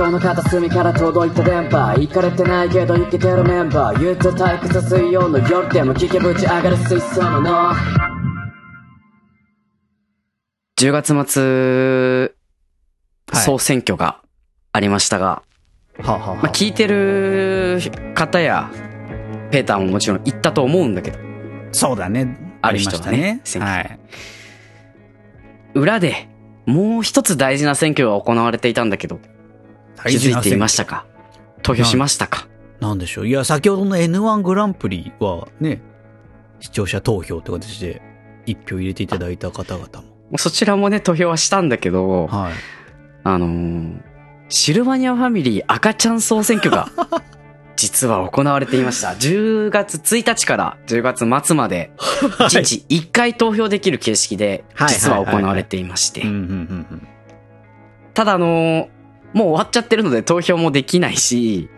[0.00, 7.72] ネットの片隅から届いた電波行かれてないけど生きてるメンバー憂鬱退屈水曜の夜でも聞けぶち上がる水槽のの
[10.78, 11.42] 10月末、
[12.22, 12.34] はい
[13.32, 14.20] 総選挙が
[14.72, 15.44] ありましたが、
[15.98, 17.78] はあ、はあはまあ、聞いてる
[18.16, 18.68] 方や、
[19.52, 21.18] ペーターももちろん言ったと思うんだけど、
[21.70, 22.58] そうだね。
[22.60, 24.00] ある人はねありましたはい。
[25.74, 26.28] 裏で、
[26.66, 29.20] もう一つ大事な選挙が行われていたんだけど、
[30.08, 31.06] 気づいていましたか？
[31.62, 32.46] 投票しましたか？
[32.80, 33.28] なんでしょう。
[33.28, 35.82] いや、先ほどの N1 グランプリはね、
[36.60, 38.00] 視聴者投票って形で
[38.46, 39.86] 一票入れていただいた方々
[40.30, 40.38] も。
[40.38, 42.52] そちらもね、投票はしたんだけど、はい。
[43.24, 44.02] あのー
[44.52, 46.88] シルバニアファミリー赤ちゃん総選挙が、
[47.76, 49.10] 実は行われていました。
[49.10, 56.22] 10月1日から10月末まで、1日1回投票できる形式で、はい実は行われていまして。
[58.14, 58.88] ただあのー
[59.32, 61.68] もう終わっちゃってるので投票もできないし、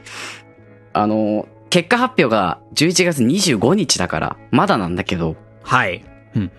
[0.93, 6.05] あのー結果発表が11月25日だから、まだなんだけど、はい。
[6.37, 6.51] うん。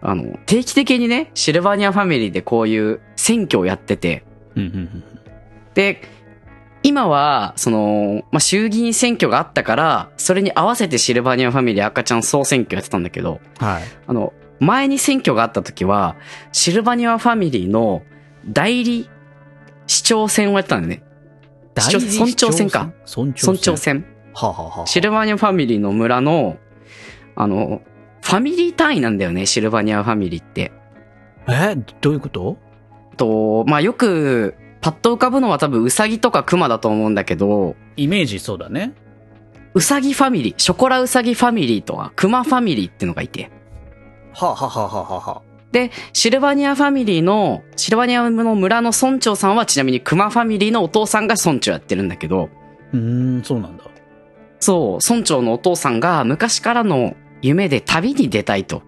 [0.00, 4.24] あの、定期的にね、シルバニアファミリーでこういう選挙をやってて。
[5.74, 6.00] で、
[6.82, 13.82] 今は、その、まあ、衆議院選挙があったから、それに合わせてシルバニアファミリー赤ちゃん総選挙やってたんだけど、はい。
[14.06, 16.16] あの、前に選挙があった時は、
[16.52, 18.04] シルバニアファミリーの
[18.46, 19.10] 代理
[19.86, 21.04] 市長選をやってたんだよね。
[21.78, 22.92] 市長村長選か。
[23.16, 23.52] 村長選。
[23.52, 24.06] 村長選。
[24.34, 26.56] はあ、はあはあ、シルバニアファミリーの村の、
[27.34, 27.82] あの、
[28.22, 30.72] ファミリー単位なんだよね、シルバニアファミリーって。
[31.48, 31.76] え？
[32.00, 32.56] どういうこと？
[33.16, 38.94] と、まあ、よく、パッと浮かぶのは多分ウサギとかクマだと思うんだけど、イメージそうだね。
[39.74, 43.50] うさぎファミリー、ショコラウサギファミリーとは、クマファミリーってのがいて。
[44.32, 52.50] はあ、はあはあはあはあ、で、シルバニアファミリーの、シルバニアの村の村長さんはちなみにクマファミリーのお父さんが村長やってるんだけど、
[52.92, 53.84] うーん、そうなんだ。
[54.60, 58.82] そう、村長のお父さんが昔からの夢で旅に出たいと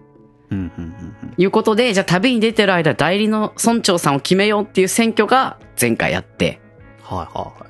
[0.51, 1.33] うん、うん、うん。
[1.37, 6.61] いうことで、じゃあ旅に出てる間代理の村長さんを決めようっていう選挙が前回やって、
[7.01, 7.67] はい、はい、は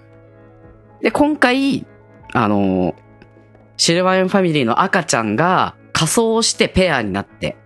[1.01, 1.03] い。
[1.03, 1.85] で、今回、
[2.33, 2.95] あの、
[3.77, 7.57] シルバニアファミリーの赤ちゃんが仮装をしてペアになって、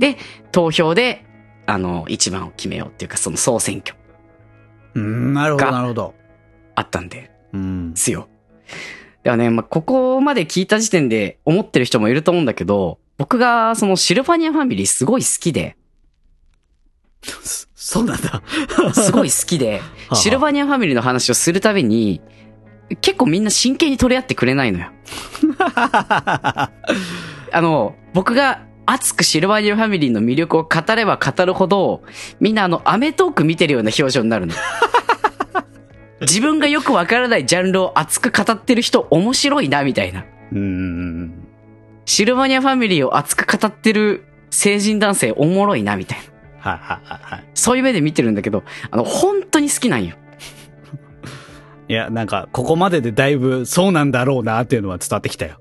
[0.00, 0.16] で、
[0.50, 1.24] 投票で、
[1.66, 3.94] あの、一番を決めようっていうか、その総選挙
[4.94, 6.14] うーん、なるほど、がなるほど。
[6.74, 7.92] あったんでうん。
[7.94, 8.28] すよ。
[9.22, 15.76] ではね、まあ、ここまで聞いた時点で思ってる人もいると思うんだけど、僕がそのシルバニアファミリーすごい好きで、
[17.74, 18.42] そうなんだ。
[18.94, 22.22] すごい好きで、あシルバニアファミリーの話をするたびに、
[23.02, 24.88] 結構みんな真剣に取り合ってくれないのよ。
[27.52, 32.02] あの、僕が熱くシルバニアファミリーの魅力を語れば語るほど、
[32.40, 34.54] みんなあの、アメトーク見てるような表情になるの。
[36.22, 40.24] 自分がよくわからないジャンルを熱く語ってる人面白いな、みたいな。
[40.52, 41.32] うーん。
[42.04, 46.18] シルバニアファミリーを熱く語ってる成人男性おもろいな、みたい
[46.64, 46.72] な。
[46.72, 47.44] はい、はい、はいはい。
[47.54, 50.16] そういう目で見てるんだけど、あの、本当に好きなんよ。
[51.88, 55.60] いや、なんか、ここまででだいぶそうなんだろうなっていうのは伝わってきたよ。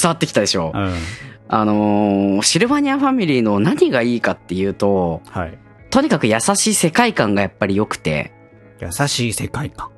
[0.00, 0.94] 伝わってきたでしょうん。
[1.48, 5.58] あのーシルバニアファミリーの何がいいかっていうと、はい。
[5.90, 8.32] とにかく優しい世界観がやっぱり良くて、
[8.80, 9.90] 優しい世界観。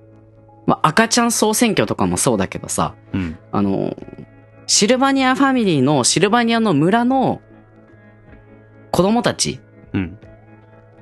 [0.66, 3.38] まあ、赤ちゃん総選挙とかもそうだけどさ、うん。
[3.52, 4.26] あのー
[4.66, 7.40] シルバニアファミリーのシルバニアの村の
[8.92, 9.60] 子供たち
[9.92, 10.18] うん。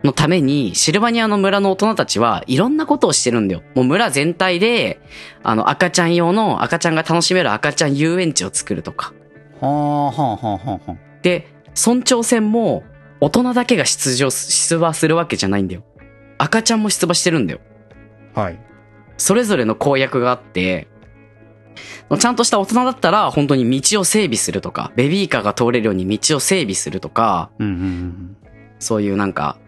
[0.02, 3.62] のために、シルバニアの村の大人たちはいろんなことをしてるんだよ。
[3.74, 5.02] もう村全体で、
[5.42, 9.12] あの赤ちゃん用の赤ちゃんが楽しめる赤ちゃん遊園地を作るとか。
[9.60, 10.96] はあ、はあ、はあ、はあ。
[11.22, 12.82] で、村長選も
[13.20, 15.82] 大人だけが出場す、出馬するわけじゃないんだよ。
[16.38, 17.60] 赤ちゃんも出馬してるんだよ。
[18.34, 18.60] はい。
[19.16, 20.88] それぞれの公約があって、
[22.18, 28.36] ちゃんとした大人だったら本当に道を整備するとか、ベビーカーが通れるように道を整備するとか、うん、うんうん。
[28.78, 29.58] そういうなんか、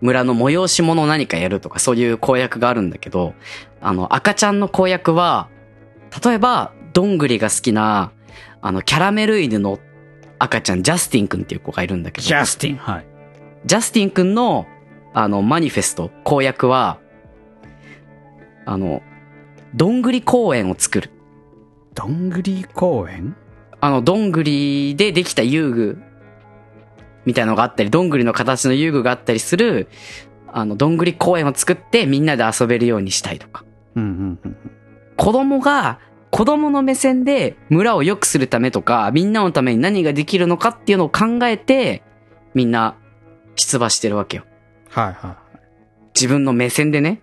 [0.00, 3.34] 村の催し物を何かやるとか、そういう公約があるんだけど、
[3.80, 5.48] あの、赤ちゃんの公約は、
[6.24, 8.12] 例えば、どんぐりが好きな、
[8.62, 9.78] あの、キャラメル犬の
[10.38, 12.76] 赤ちゃん、ジャスティン君っていう子がいるんだけど、ジャスティン。
[12.76, 13.06] はい。
[13.66, 14.66] ジャスティン君の、
[15.12, 16.98] あの、マニフェスト、公約は、
[18.64, 19.02] あの、
[19.74, 21.10] どんぐり公園を作る。
[21.94, 23.36] どんぐり公園？
[23.80, 25.98] あの、どんぐりでできた遊具
[27.24, 29.88] みたいのがあったり、どんぐりの形の遊具があったりする、
[30.46, 33.64] あの、どんぐり公園を作ってみんなで遊べるようにしたいとか。
[33.96, 34.56] うんうんうん。
[35.16, 35.98] 子供が、
[36.34, 42.02] 子供の目線で村を良くするためとか、みんなのために何ができるのかっていうのを考えて、
[42.54, 42.96] みんな
[43.54, 44.44] 出馬してるわけよ。
[44.90, 45.38] はいは
[46.12, 47.22] 自分の目線でね。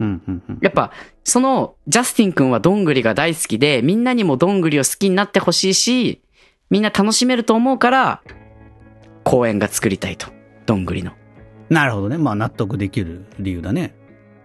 [0.00, 0.04] い。
[0.04, 0.58] うんうんうん。
[0.62, 0.92] やっぱ、
[1.24, 6.22] その、ジャスティン君はどんぐりが大好きで、みんなにもどんぐりを好きになってほしいし、
[6.70, 8.22] みんな楽しめると思うから、
[9.24, 10.28] 公園が作りたいと。
[10.64, 11.12] どんぐりの。
[11.68, 12.16] なるほどね。
[12.16, 13.94] まあ納得できる理由だね。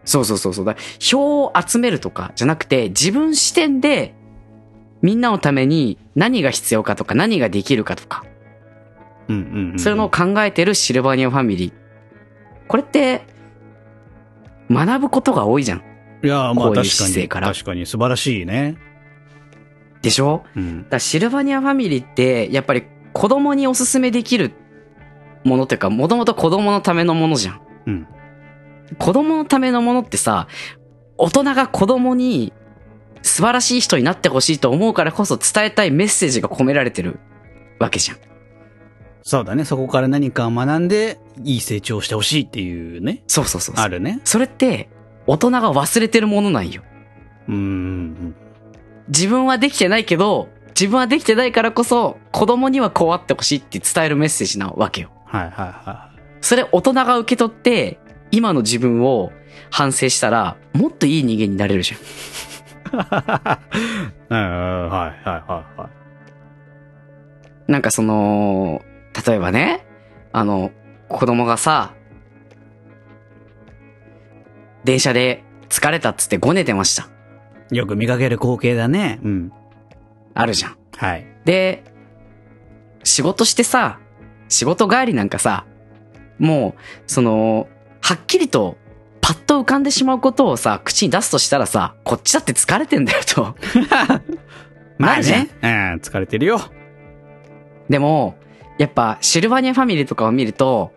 [0.05, 0.65] そうそうそうそう。
[0.65, 4.13] だ票を集めるとかじゃなくて、自分視点で、
[5.01, 8.23] みんなのために何が必要かとか何ができるかとか、
[9.27, 9.79] うんうん、うん。
[9.79, 11.73] そういうのを考えてるシルバニアファミリー。
[12.67, 13.23] これって、
[14.69, 15.83] 学ぶことが多いじゃん。
[16.23, 17.27] いや、まあ確かに。
[17.27, 18.77] 確かに素晴らしいね。
[20.01, 20.43] でしょ？
[20.55, 20.99] うんだ。
[20.99, 24.51] シルバニアファミリーって、やっぱり子供におすすめできる
[25.43, 27.61] ものっていうか、もともと子供のためのものじゃん。
[27.87, 28.07] うん。
[28.97, 30.47] 子供のためのものってさ、
[31.17, 32.53] 大人が子供に
[33.21, 37.19] 素晴らしい人になってほしいと思うからこそ伝えたいメッセージが込められてる
[37.79, 38.17] わけじゃん。
[39.23, 39.65] そうだね。
[39.65, 43.23] そこから何かを学んで、いい成長をしてほしいっていうね。
[43.25, 44.21] そうそうそうあるね。
[44.23, 44.89] それって、
[45.25, 46.83] 大人が忘れてるものなんよ。
[47.47, 48.35] うーん。
[49.07, 55.09] 自分はできてないけど、自分はできてないからこそ、子供にはこうあってほしいって伝えるメッセージなわけよ。
[55.25, 57.99] はいはいはそれ大人が受け取って、
[58.31, 59.31] 今の自分を
[59.71, 61.99] 反省したら、もっといい人間になれるじゃん。
[61.99, 62.03] い。
[64.29, 65.89] うん、はいはいはいは
[67.67, 67.71] い。
[67.71, 68.81] なんかその、
[69.25, 69.85] 例えばね、
[70.31, 70.71] あの、
[71.07, 71.93] 子供がさ、
[74.83, 77.09] 電車で疲れたっつってごねてました。
[77.71, 79.19] よく見かける光景だね。
[79.23, 79.51] うん。
[80.33, 80.77] あるじゃん。
[80.95, 81.25] はい。
[81.45, 81.83] で、
[83.03, 83.99] 仕事してさ、
[84.47, 85.65] 仕事帰りなんかさ、
[86.37, 87.67] もう、その、
[88.05, 88.77] はっきりと、
[89.19, 93.55] パッと浮かんでしまうことをさ、口に出すとしたらさ、こっちだって疲れてんだよと。
[94.99, 95.49] まあね。
[95.59, 95.69] うん、
[96.03, 96.61] 疲れてるよ。
[97.89, 98.37] でも、
[98.77, 100.93] やっぱ、シルバニアファミリーとかを見ると、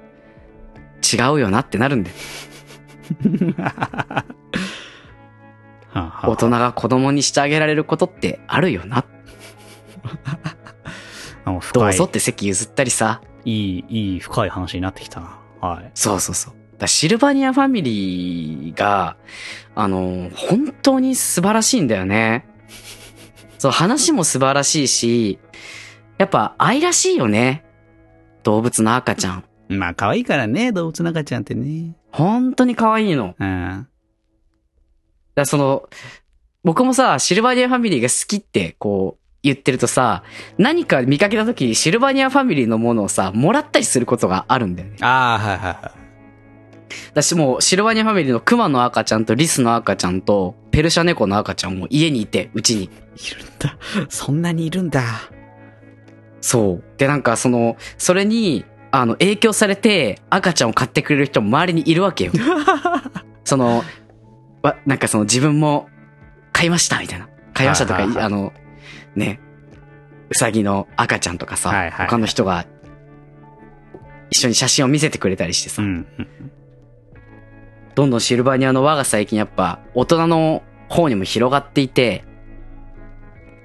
[1.02, 2.16] 違うよなってなるんだよ。
[5.94, 9.06] 大人が子供にしてあげられることってあるよな。
[11.72, 13.22] どうぞって席譲ったりさ。
[13.46, 15.38] いい、いい深い話になってきたな。
[15.62, 15.90] はい。
[15.94, 16.57] そうそうそう。
[16.86, 19.16] シルバニアファミリーが、
[19.74, 22.46] あの、本当に素晴らしいんだよね。
[23.58, 25.38] そう、話も素晴らしいし、
[26.18, 27.64] やっぱ愛らしいよね。
[28.42, 29.44] 動物の赤ちゃん。
[29.68, 31.94] まあ可愛いからね、動物の赤ちゃんってね。
[32.12, 33.34] 本当に可愛いの。
[33.38, 33.88] うん。
[35.34, 35.88] らその、
[36.64, 40.24] 僕もさ、シルバニアファミリーが好きって、こう、言ってるとさ、
[40.58, 44.96] 何か見かけた時にシルバニアファミリーのものをさ、もらったりすることがあるんだよね。
[45.00, 45.92] ああ、はいはいは
[47.10, 52.84] 私もうシルバニアファミリーのクマの赤ちゃんとリスの赤ちゃんとペルシャ猫の赤ちゃんも家にいて、うちに。
[52.84, 52.86] い。
[52.86, 52.90] い
[53.34, 53.76] るんだ。
[54.08, 55.02] そんなにいるんだ。
[56.40, 56.84] そう。
[56.98, 62.32] で、なんかその、それに、あの、影響されて赤ちゃんを買ってくれる人も周りにいるわけよ。
[63.44, 63.82] その、
[64.62, 65.88] わ、なんかその自分も
[66.52, 67.28] 買いましたみたいな。
[67.54, 68.52] 買いましたとか、はいはいはいあの、
[69.16, 69.40] ね、
[70.30, 72.66] うさぎの赤ちゃんとかさ、はいはいはい他の人が
[74.30, 76.06] 一緒に写真を見せてくれたりしてさ、うん。
[77.98, 82.22] どんどんシルバニアの輪が最近やっぱ大人の方にも広がっていて、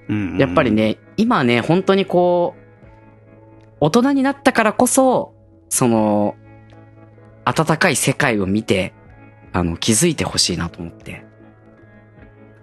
[0.10, 0.38] うん。
[0.39, 0.72] やっぱり。
[0.72, 5.36] ね、今ね、本当にこう、大人になったからこそ、
[5.69, 6.36] その、
[7.46, 8.96] 温かい世界を見て、
[9.52, 11.24] あの、気づいてほしいなと思って、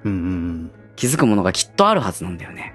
[0.03, 2.75] うんうん気づくものがきっとあるはずなんだよね。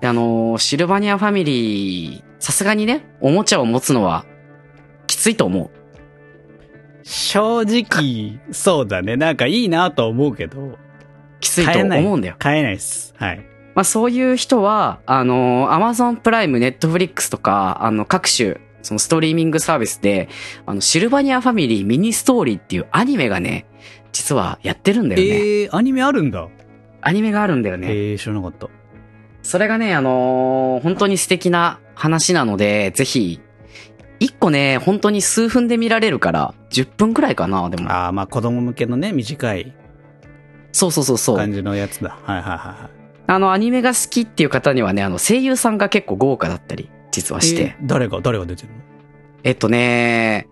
[0.00, 4.24] で、あの、シルバニアファミリー、さすがにね、おもちゃを持つのは、
[5.06, 5.79] きついと思う。
[7.10, 9.16] 正直、そうだね。
[9.16, 10.78] なんかいいなとは思うけど。
[11.40, 11.80] きついと。
[11.80, 12.36] 思うんだよ。
[12.38, 13.14] 買えないです。
[13.18, 13.44] はい。
[13.74, 20.28] まあそういう人は、あの、Amazon プライム、Netflix とか、あの、各種、そのストリーミングサービスで、
[20.66, 23.66] あの、シルバニアファミリーミニストーリーっていうアニメがね、
[24.12, 25.28] 実はやってるんだよね。
[25.28, 26.48] えー、アニメあるんだ。
[27.00, 27.88] アニメがあるんだよね。
[27.88, 28.68] えー、知らなかった。
[29.42, 33.40] それがね、あのー本当に素敵な話なので、ぜひ、
[34.20, 37.90] 一個ね、本当に数分で見られるから、10分くらいかな、でも。
[37.90, 39.74] ああ、まあ子供向けのね、短い
[40.72, 41.36] そうそうそうそう。
[41.36, 42.18] 感じのやつだ。
[42.22, 42.90] はいはいはいはい。
[43.26, 47.62] あの、アニメが好きっていう方にはね、あの、声優さんが結構豪華だったり、実はして。
[47.62, 48.74] えー誰が、誰が出てるの？
[49.42, 50.46] えっとね、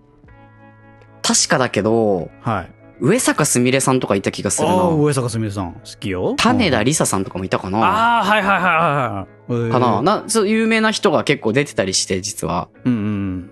[1.21, 2.71] 確かだけど、はい。
[3.01, 4.83] 上坂すみれさんとかいた気がするああ、な。
[4.95, 6.33] 上坂すみれさん、好きよ。
[6.37, 7.77] 種田りささんとかもいたかな。
[7.79, 9.71] ああ、はいはいはいはいはい。
[9.71, 9.99] かな。
[9.99, 12.67] うんな、そう、有名な人が結構出てたりして、実は。
[12.83, 13.51] うん。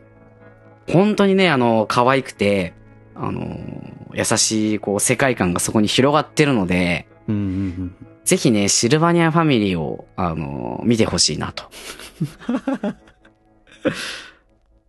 [0.89, 2.73] 本当にね、あの、可愛くて、
[3.15, 3.57] あの、
[4.13, 7.95] 優しい、こう、世界観がそこに広がってるので、うんうんうん。
[8.23, 11.69] ぜひね、シルバニアファミリーを、あの、見てほしいなと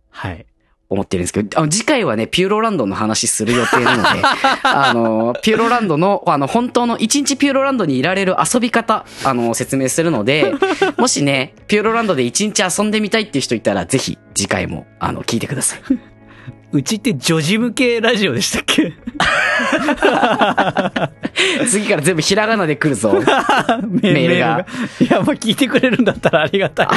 [0.09, 0.45] はい。
[0.89, 4.09] 思ってるんですけど、あの次回はね、ピューロランドの話する予定なので、
[4.63, 10.51] あの、ピューロランドの、あの、本当の一日ピューロランドにいられる遊び方、あの、説明するので、
[10.97, 15.79] もしね、ピューロランドで一日遊んでみたいっていう人いたら、ぜひ次回も、あの、聞いてください。
[16.71, 18.93] うちって女児向けラジオでしたっけ？
[21.67, 23.11] 次から全部ひらがなで来るぞ。
[23.11, 24.65] メールが。
[24.99, 26.87] いや、まあ聞いてくれるんだったらありがたい。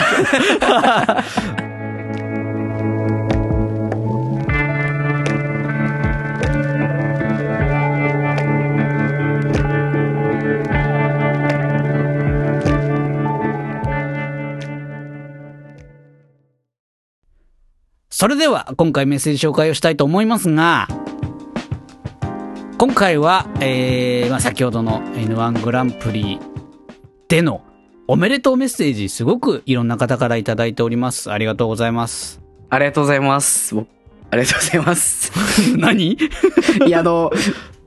[18.22, 20.86] それでは今回メッセージ紹介をしたいと思いますが、
[22.78, 26.38] 今回は、えーまあ、先ほどの N1 グランプリ
[27.26, 27.64] での
[28.06, 31.32] おめでとうメッセージ、すごくいろんな方からいただいております。
[31.32, 32.40] ありがとうございます。
[32.70, 33.74] ありがとうございます。
[33.74, 33.86] ぼ
[34.30, 35.32] ありがとうございます。
[35.76, 36.12] 何？
[36.86, 37.32] いや、あの、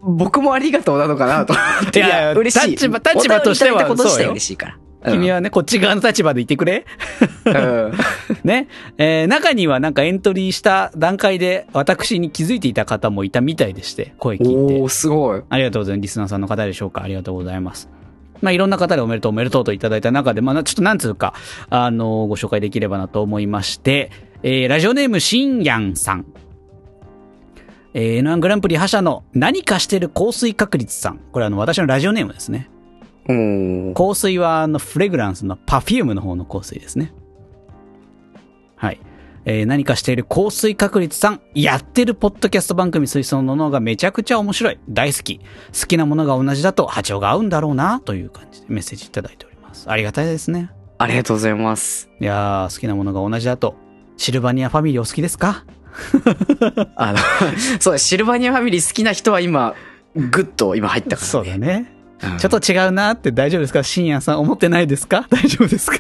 [0.02, 2.00] 僕もありがとうなのかなと思って。
[2.00, 2.72] いや嬉しい。
[2.72, 4.78] 立場立場としてはうよ嬉しいから。
[5.12, 6.86] 君はね、こっち側の立場でいてくれ。
[7.46, 7.94] うん。
[8.44, 8.68] ね。
[8.98, 14.90] えー中にはなんかエントリーした段階で私に気づいていた方もいたみたいでして、声聞いておー、。
[14.90, 15.42] すごい。
[15.50, 16.04] ありがとうございます。
[16.04, 17.04] リスナーさんの方でしょうか。
[17.04, 17.90] ありがとうございます。
[18.42, 21.34] まあ、いろんな方でおめでとうおめでとうといただいた中で、まあ、ちょっとなんつうか、
[21.70, 24.12] あのご紹介できればなと思いまして、
[24.44, 26.26] えーラジオネームしんやんさん。
[27.94, 31.20] えー N1 グランプリ覇者の何かしてる香水確率さん。
[31.32, 32.70] これあの、私のラジオネームですね。
[33.96, 37.14] 香水はあの、フレグランスのパフュームの方の香水ですね。
[38.76, 39.00] はい。
[39.48, 44.80] えー何かしている香水確率さん、やってるポッドキャスト番組水槽ののがめちゃくちゃ面白い。
[44.90, 45.40] 大好き。
[45.40, 45.44] 好
[45.88, 49.90] きなものが同じだと波長が合うんだろうな、という感じでメッセージいただいております。
[49.90, 50.72] ありがたいですね。
[50.98, 52.10] ありがとうございます。
[52.20, 53.76] いやー、好きなものが同じだと。
[54.18, 55.66] シルバニアファミリーお好きですか？
[56.96, 57.18] あの、
[57.80, 59.76] そうだ、シルバニアファミリー好きな人は今、
[60.16, 61.28] グッと今入ったからね。
[61.28, 61.95] そうだね。
[62.24, 63.84] うんちょっと違うなって大丈夫ですか？
[63.84, 65.28] 深夜さん思ってないですか？
[65.32, 65.98] 大丈夫ですか？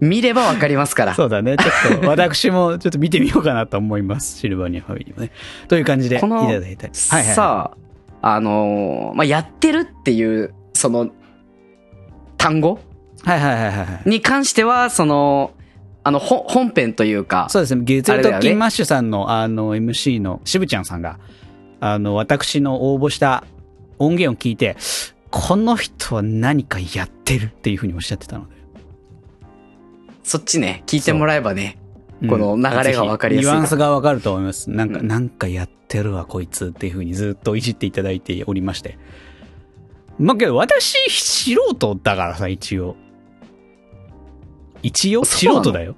[0.00, 1.14] 見ればわかりますから。
[1.14, 1.56] そうだね。
[1.56, 4.38] ちょっと私もちょっと見てみようかなと思います。
[4.38, 5.30] シルバニアファミリーもね。
[5.68, 6.92] という感じでいただいたり。
[7.10, 7.34] はいはい。
[7.34, 7.70] さ
[8.20, 11.10] あ、あのーまあ、やってるっていう、その、
[12.36, 12.80] 単語？
[13.24, 14.08] はいはいはいはいはい。
[14.08, 15.52] に関しては、その、
[16.02, 17.84] あの、ほ本編というか、そうですね。
[17.84, 21.20] 月曜あれだよね特勤マッシュさんのあの MC の渋ちゃんさんが、
[21.78, 23.44] あの、私の応募した
[23.98, 24.76] 音源を聞いて、
[25.30, 28.54] この人は何かやってるっていうふうにおっしゃってたので。
[30.22, 34.70] そっちね、聞いてもらえばね、うんこの流れが分かりやすいニュアンスがわかると思います。
[34.70, 38.96] なんか、うんなんかやってるわ、こいつっていうふうにずっといじっていただいておりまして。
[40.18, 42.94] まあ、けど私、素人だからさ、一応。
[44.82, 45.96] 一応素人だよ。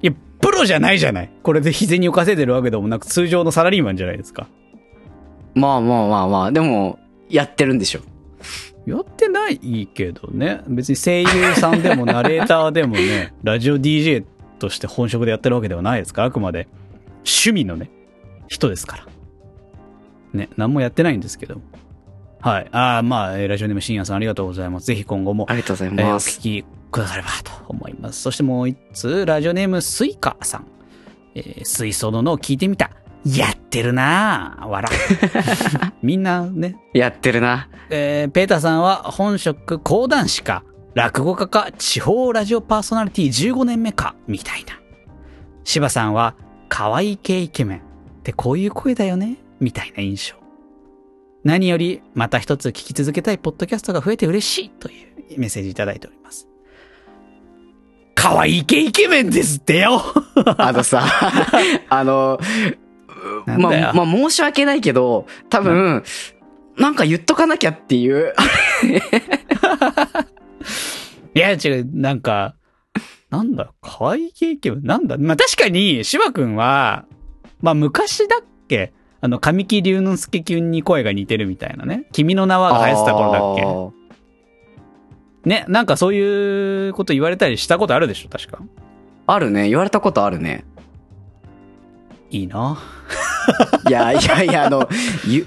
[0.00, 1.30] いや、プロじゃないじゃない。
[1.42, 4.48] これで日銭を稼いでるわけでもなく、通常のサラリーマンじゃないですか。
[5.54, 6.98] まあまあまあまあ、でも、
[7.28, 8.00] やってるんでしょ。
[8.86, 10.62] やってないけどね。
[10.66, 14.24] 別に声優さんでもナレーターでもね、 ラジオ DJ
[14.58, 16.22] として本職でやってるわけではないですか？
[16.22, 16.66] ら、あくまで
[17.18, 17.90] 趣味のね、
[18.48, 19.06] 人ですから。
[20.32, 21.60] ね、何もやってないんですけど。
[22.40, 22.68] はい。
[22.72, 24.86] ああ、まあ、えーラジオネーム深夜さんありがとうございます。
[24.86, 26.38] ぜひ今後も、ありがとうございえーおます。
[26.40, 28.22] 聞きくださればと思います。
[28.22, 30.66] そしてもう一つ、ラジオネームスイカさん。
[31.34, 32.90] えー水槽ののを聞いてみた。
[33.24, 34.66] やってるなぁ。
[34.66, 34.90] 笑。
[36.02, 37.68] みんなね、やってるな。
[37.90, 40.64] えーペーターさんは本職講談師か、
[40.94, 44.80] 落語家か、地方ラジオパーソナリティ15年目か、みたいな。
[45.64, 46.34] 柴さんは、
[46.68, 47.82] 可愛い系イケメンっ
[48.22, 50.36] てこういう声だよね、みたいな印象。
[51.44, 54.92] 何より、また一つ聞き続けたいポッドキャストが増えて嬉しいとい
[55.36, 56.48] うメッセージいただいております。
[58.14, 60.02] 可愛い系イケメンですってよ
[60.58, 61.02] あのさ、
[61.88, 62.38] あの、
[63.46, 66.02] まあ、まあ申し訳ないけど、多分、
[66.76, 68.34] なんか言っとかなきゃっていう。
[71.34, 72.54] いや、違う、なんか、
[73.30, 75.16] なんだ、可愛い系イケメンなんだ？
[75.18, 77.04] まあ確かに、芝くんは、
[77.60, 78.92] まあ昔だっけ？
[79.20, 82.06] あの、神木隆之介くんに声が似てるみたいなね。
[82.12, 83.38] 君の名はが流行ってた頃だ
[83.92, 83.92] っ
[85.44, 85.48] け？
[85.48, 88.58] ね、なんかそういうこと言われたりしたことあるでしょ確か？
[89.26, 89.68] あるね。
[89.68, 90.64] 言われたことあるね。
[92.30, 92.78] いいな
[93.88, 94.88] いやいやいや、あの、
[95.26, 95.46] ゆ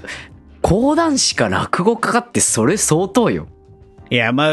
[0.62, 3.48] 講談師か落語家かってそれ相当よ。
[4.10, 4.44] いや、ま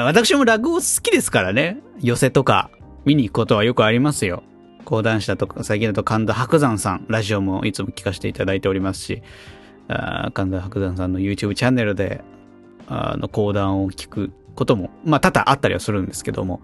[0.00, 1.78] あ、私も落語好きですからね。
[2.00, 2.70] 寄せとか
[3.04, 4.42] 見に行くことはよくありますよ。
[4.84, 9.22] 講談師だとか、最近だと神田伯山さん、ラジオもいつも聞かせていただいておりますし、
[9.88, 12.22] あー神田伯山さんの YouTube チャンネルで、
[12.88, 16.60] あの、講談を聞くことも、まあ、多々あったりはするんですけども。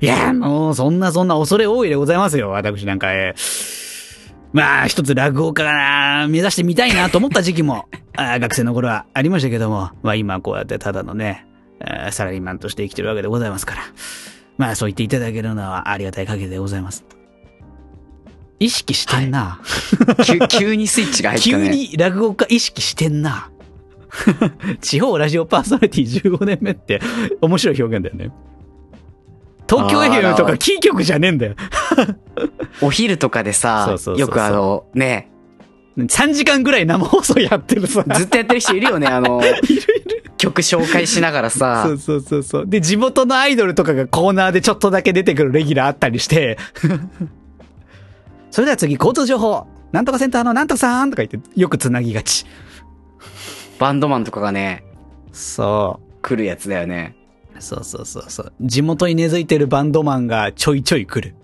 [0.00, 2.50] いや、もう、そんなそんな恐れ多いでございますよ。
[2.50, 3.85] 私なんか、えー
[4.56, 11.46] まあ、一つ落語家がな、目指してみたいなと思った時期も、 あー学生の頃はありましたけども、まあ今こうやってただのね、
[12.10, 13.82] サラリーマンとして生きてるわけでございますから。
[14.56, 17.04] まあそう言っていただけるのはありがたい限りでございます。
[18.58, 19.60] 意識してんな。
[20.24, 21.68] 急急にスイッチが入ったね。
[21.68, 23.50] 急に落語家意識してんな。
[24.80, 27.02] 地方ラジオパーソナリティ15年目って
[27.42, 28.30] 面白い表現だよね。
[29.68, 31.54] 東京 FM とかキー局じゃねえんだよ。
[32.82, 35.30] お昼とかでさよくあの、ね、
[35.96, 38.04] 3時間ぐらい生放送やってるさ。
[38.14, 39.40] ずっとやってる人いるよね、あの、
[40.36, 42.66] 曲紹介しながらさそ、うそうそうそう。
[42.66, 46.58] で、地元のアイドルとかがコーナーでちょっとだけ出てくるレギュラーあったりして、
[48.50, 49.66] それでは次、交通情報。
[49.92, 52.44] なんとかセンターのなんとかさんとか言って、よくつなぎがち。
[53.78, 54.84] バンドマンとかがね、
[55.32, 57.16] そ来るやつだよね。
[57.58, 57.62] う。
[57.62, 58.52] そうそうそうそう。
[58.60, 61.34] 地元に根付いてるバンドマンがちょいちょい来る。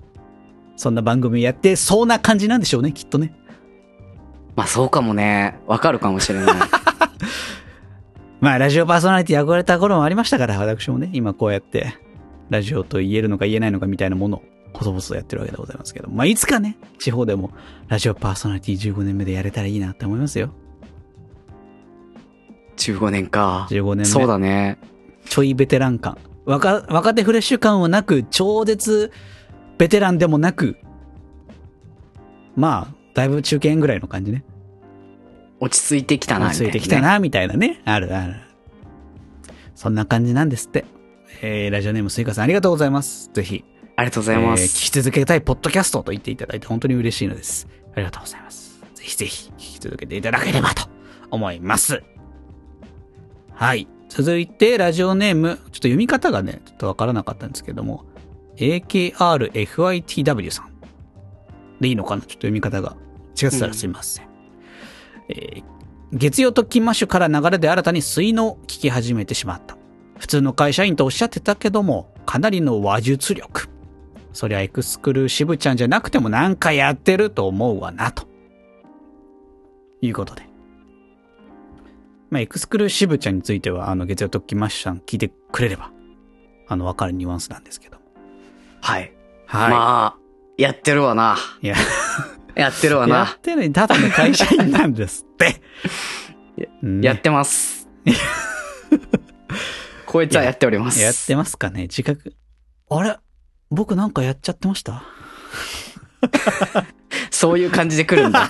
[0.77, 3.35] そんな番組やってそうな感じなんでしょうね、きっとね。
[4.57, 5.59] まあそうかもね。
[5.67, 6.55] わかるかもしれない。
[8.43, 11.97] まあ、ラジオパーソナリティ憧れた頃もありましたから、私もね、今こうやって、
[12.51, 14.43] ラジオと言えるのか言えないのかみたいなものを、
[14.73, 17.53] 細々とやってるわけでございますけど、まあ、いつかね、地方でも、
[17.87, 20.51] ラジオパーソナリティ15年目でやれたらいいなって思いますよ。
[22.79, 23.69] 15年か。
[23.71, 24.05] 15年目。
[24.07, 24.79] そうだね。
[25.33, 26.19] ちょいベテラン感。
[26.45, 29.11] 若、若手フレッシュ感はなく、超絶
[29.79, 30.77] ベテランでもなく、
[32.55, 34.45] まあ、だいぶ中堅ぐらいの感じね。
[35.59, 37.01] 落ち着いてきたな、みたいな、ついてきた。
[37.01, 37.81] な、みたいなね。
[37.87, 38.35] あるある。
[39.75, 40.85] そんな感じなんですって。
[41.41, 43.31] えー、ラジオネームスイカさんありがとうございます。
[43.33, 43.65] ぜひ、
[43.97, 44.91] ありがとうございまえー聞す。
[44.91, 47.67] き続けたいポッドキャストと言っていただいて本当に嬉しいのです。
[47.95, 48.83] ありがとうございます。
[48.97, 50.91] ぜひぜひ聞き続けていただければと
[51.31, 52.03] 思います。
[53.55, 53.89] はい。
[54.15, 58.05] 続いて、ラジオネーム、ちょっと読み方がね、ちょっとわからなかったんですけども、
[58.57, 60.73] AKRFITW さん。
[61.81, 62.21] でいいのかな？
[62.21, 62.95] ちょっと読み方が
[63.41, 64.27] 違ってたらすいません。
[65.31, 65.65] えー
[66.15, 69.79] 月曜特勤マッシュから流れで新たに水の聞き始めてしまった。
[70.19, 73.71] 普通の会社員とおっしゃってたけども、かなりの話術力。
[74.35, 78.27] そりゃエクスクルーシブちゃんじゃなくてもなんかやってると思うわな、と。
[80.03, 80.43] いうことで。
[82.33, 85.91] まあ、エクスクルーシブちゃんについては、あの、月曜特勤マッシュさん聞いてくれれば、
[86.67, 88.03] あの、わかるニュアンスなんですけども。
[88.81, 89.13] はい。
[89.47, 89.71] はい。
[89.71, 90.19] まあ、
[90.57, 91.37] やってるわな。
[91.61, 91.77] いや、
[92.57, 93.39] やってるわやなっ。
[93.39, 95.61] てるのにただの会社員なんですって。
[96.83, 97.87] ねやってます。
[100.07, 101.03] こいつはやっております。
[101.03, 102.35] やってますかね自覚。
[102.89, 103.19] あれ？
[103.71, 105.03] 僕なんかやっちゃってました？
[107.31, 108.49] そういう感じで来るんだ。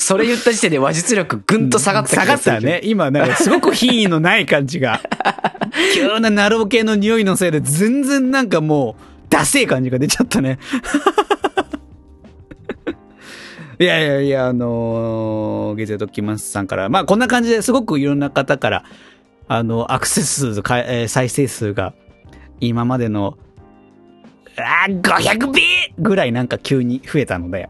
[0.00, 2.80] それ言った時点で話術力ぐんと下がった気下ががするったね。
[2.84, 4.98] 今、なんかすごく品位のない感じが。
[5.94, 10.58] 急なナロー系の匂いのせいで全然なんかもう、ダセえ感じが出ちゃったね。
[13.78, 18.84] いやいやいや、あのー、月曜特勤マスさんから、まあこんな感じですごくいろんな方から、
[19.48, 21.92] あの、アクセス数、かえー再生数が、
[22.58, 23.36] 今までの、
[24.56, 25.62] あー、500ビ
[25.98, 27.68] ぐらいなんか急に増えたので、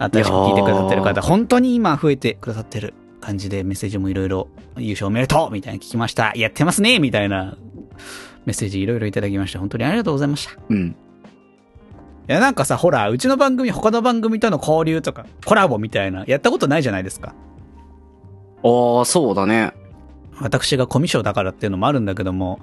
[0.00, 4.48] 新しく聞いてくださってる方、本当に今増えてくださってる感じでメッセージもいろいろ
[4.78, 6.32] 優勝おめでとうみたいな聞きました。
[6.34, 7.56] やってますねみたいな
[8.46, 9.58] メッセージいろいろいただきました。
[9.58, 10.52] 本当にありがとうございました。
[10.52, 10.96] いうん。
[12.26, 17.34] や、なんかさ、ほら、うちの番組、他の番組との交流とか、コラボみたいな、やったことないじゃないですか。
[18.62, 19.72] ああ、そうだね。
[20.40, 22.60] 私がコミュ障だからっていうのもあるんだけども、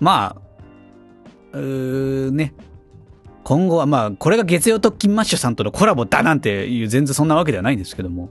[0.00, 2.54] まあ、うーね。
[3.48, 8.28] 今後はまあ、これが月曜特勤マッシュさんとのコラボだなんていう全然そんなわけではないんですけども、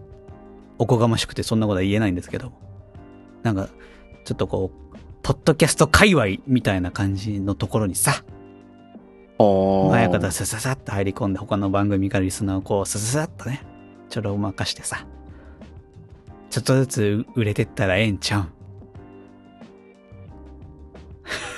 [0.77, 2.51] おこがましくてそんなことは言えないんですけど、
[3.41, 3.67] なんか、
[4.25, 9.89] ちょっとこう、ポッドキャスト界隈みたいな感じのところにさ、ああ。
[9.89, 13.63] 早方さささっと入り込んで他の番組からリスナーをこうさささっとね、
[14.09, 15.07] ちょろまかしてさ、
[16.51, 18.41] ちょっとずつ売れてったらええんちゃう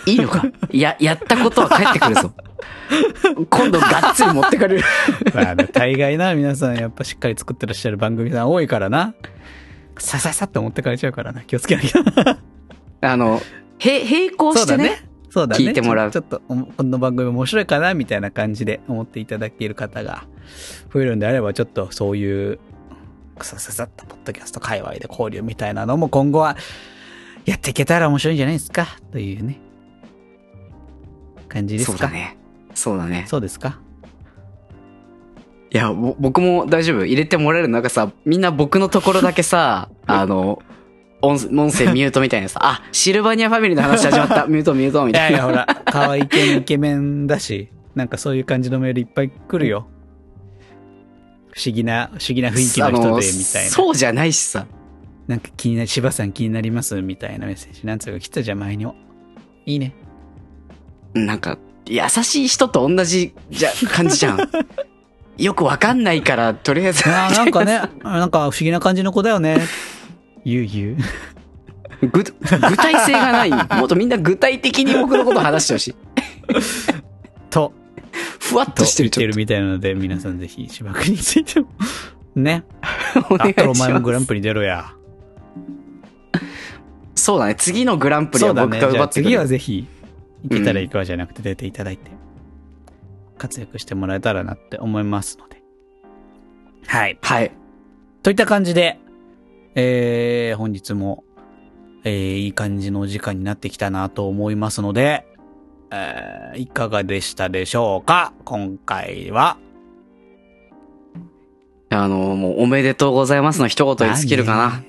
[0.10, 0.14] ん。
[0.14, 0.50] いいのか？
[0.72, 2.32] や、やったことは返ってくるぞ。
[3.50, 4.84] 今度がっつり持ってかれる。
[5.34, 9.14] まあね、大概な、皆さんやっぱしっかり作ってらっしゃる番組さん多いからな。
[9.98, 11.42] さささって持ってかれちゃうからな。
[11.42, 12.38] 気をつけなきゃ。
[13.02, 13.42] あの、
[13.80, 15.66] へ、並行してねそうだねそうだね。
[15.66, 20.26] 聞いてもらうちょちょっと、おこの番組面白いかなみたいな感じで思っていただける方が
[20.92, 22.60] 増えるんであれば、ちょっとそういう、
[23.38, 26.58] くさささったポッドキャスト界隈で交流みたいなのも今後は
[27.46, 29.60] やっていけたら面白いんじゃないですかというね、
[31.48, 32.10] 感じですか。
[32.10, 32.39] ね。
[32.80, 33.26] そうだね。
[33.28, 33.80] そうですか？
[35.72, 37.06] いや、ぼ僕も大丈夫。
[37.06, 40.62] 入れてもらえるなんかさ、みんな僕のところだけさ、 あの、
[41.22, 44.46] 音音声ミュートみたいなさ、あ、シルバニアファミリーの話始まった。
[44.48, 45.38] ミュートミュートみたいな。
[45.38, 49.86] いやいや、ほら、可愛い系のイケメンだし、なんかそういう感じのメールいっぱい来るよ。
[51.52, 53.70] 不思議な、不思議な雰囲気の人で、みたいな。
[53.70, 54.66] そうじゃないしさ。
[55.28, 57.86] なんか気になり、柴さん気になりますみたいなメッセージ。
[57.86, 58.96] なんつうか来たじゃん、前にも。
[59.68, 59.94] いいね。
[61.14, 61.60] なんか、
[61.90, 64.50] 優しい人と同じじゃ、感じじゃん。
[65.38, 67.08] よくわかんないから、とりあえず。
[67.10, 69.60] なんかね、 なんか不思議な感じの子だよね。
[70.46, 70.98] ゆうゆ
[72.02, 72.08] う。
[72.08, 72.24] ぐ、具
[72.78, 73.50] 体性がない。
[73.52, 75.96] もっとみんな具体的に僕のこと話してほしい。
[77.50, 77.74] と、
[78.40, 81.68] ふわっととしてる、言ってるみたいなので、皆さんぜひ芝生についても。
[82.36, 82.64] ね。
[83.14, 83.34] と。
[83.34, 84.28] お願いだったらおし前もグランます。
[84.28, 84.94] プリ出ろや。
[87.16, 87.56] そうだね。
[87.56, 89.24] 次のグランプリは僕が奪ってくる。
[89.24, 89.88] 次はぜひ、
[90.44, 92.12] 行けたら行くわじゃなくて出ていただいて、
[93.38, 95.62] 活躍してもらえたらなって思いますので。
[96.88, 97.18] はい。
[97.22, 97.52] はい。
[98.24, 99.00] といった感じで、
[99.76, 101.24] えー、本日も、
[102.04, 105.26] えー、いい感じのお時間になってきたなと思いますので、
[105.92, 108.34] えー、いかがでしたでしょうか？
[108.46, 109.58] 今回は。
[111.92, 114.84] あの、もうおめでとうございますの一言に尽きるかな。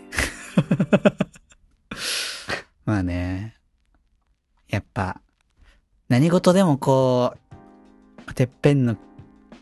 [2.84, 3.57] まあね。
[4.68, 5.20] やっぱ、
[6.11, 7.34] 何事でもこ
[8.26, 8.96] う、てっぺんの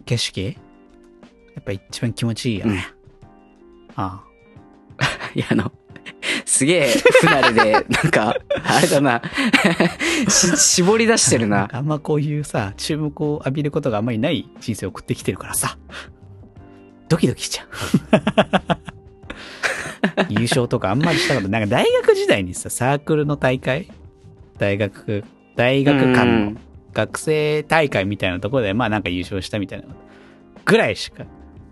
[0.06, 0.56] 景色
[1.54, 2.86] やっぱ一番気持ちいいよね。
[3.96, 4.24] あ
[5.36, 5.70] いや、あの、
[6.46, 8.34] すげえ不慣れで、 なんか、
[8.64, 9.20] あれだな、
[10.30, 11.68] し、絞り出してるな。
[11.70, 15.76] あんまこういうさ、注目を浴びることがあんまりない人生を送ってきてるからさ、
[17.10, 17.68] ドキドキしちゃう。
[20.30, 23.90] 優勝とかあんまりしたこと、なんか大学時代にさ、サークルの大会？
[24.56, 25.24] 大学、
[25.58, 26.58] 大学間のうん
[26.94, 29.86] 学生大会みたいなところで、まあなんか優勝したみたいな
[30.64, 31.24] ぐらいしか。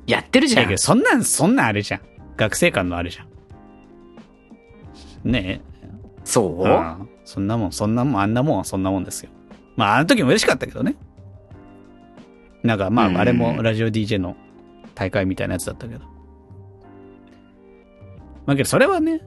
[0.06, 0.78] やってるじゃんだけど、。
[0.78, 2.00] そんなん、そんなんあるじゃん。
[2.36, 5.32] 学生間のあるじゃん。
[5.32, 5.62] ねえ。
[6.22, 9.30] そう、うんそんなもん、そんなもん、あんなもんはそんなもんですよ。
[9.74, 10.94] まあ、あの時も嬉しかったけどね。
[12.62, 14.36] なんか、まうんあ、あれもラジオ DJ の
[14.94, 16.00] 大会みたいなやつだったけど。
[18.46, 19.22] まあ、けど、それはね、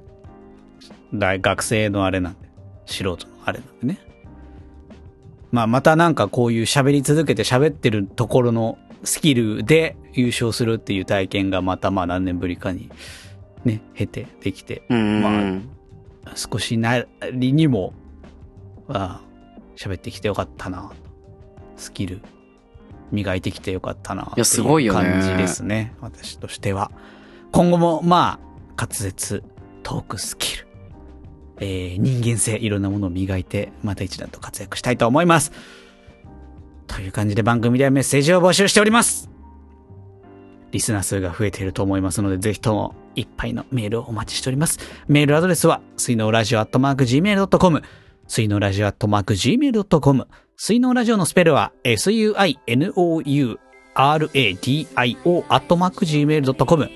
[1.13, 2.39] 大学生のあれなんで、
[2.85, 4.08] 素人のあれなんでね。
[5.51, 12.89] まあ、またなんかこういう喋り続けて喋ってるところのスキルで優勝するっていう体験がまたまあ何年ぶりかに
[13.65, 15.21] ね、経てできて、うん。
[15.21, 17.93] まあ少しなりにも、
[18.87, 19.29] ああ
[19.77, 20.91] 喋ってきてよかったな。
[21.75, 22.21] スキル、
[23.11, 24.33] 磨いてきてよかったな。
[24.35, 25.93] いやすごいよね感じですね。
[26.01, 26.91] 私としては。
[27.51, 29.43] 今後も、まあ、滑舌、
[29.81, 30.67] トークスキル、
[31.59, 35.51] えー人間性、いろんなものを磨いて、また一段と活躍したいと思います。
[36.87, 39.29] という感じで番組ではメッセージを募集しております。
[40.71, 44.79] リスナー数が増えていると思いますので、ぜひともいっぱいのメールをお待ちしております。
[45.07, 47.83] メールアドレスは、水のラジオアットマーク Gmail.com、
[48.27, 53.57] 水のラジオアットマーク Gmail.com、水のラジオのスペルは、suinou radio
[55.49, 56.89] アットマーク Gmail.com、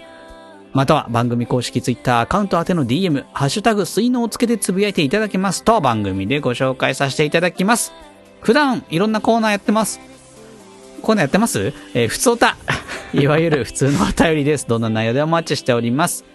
[0.73, 7.93] または番組公式ツイッターアカウント宛ての DM、ハッシュタグ水のをつけてつぶやいていただけますと番組でご紹介させていただきます。
[8.41, 9.99] 普段いろんなコーナーやってます。
[11.03, 11.73] コーナーやってます？
[11.93, 12.57] えー、普通おた。
[13.13, 14.67] いわゆる普通のお便りです。
[14.67, 16.25] どんな内容でお待ちしております。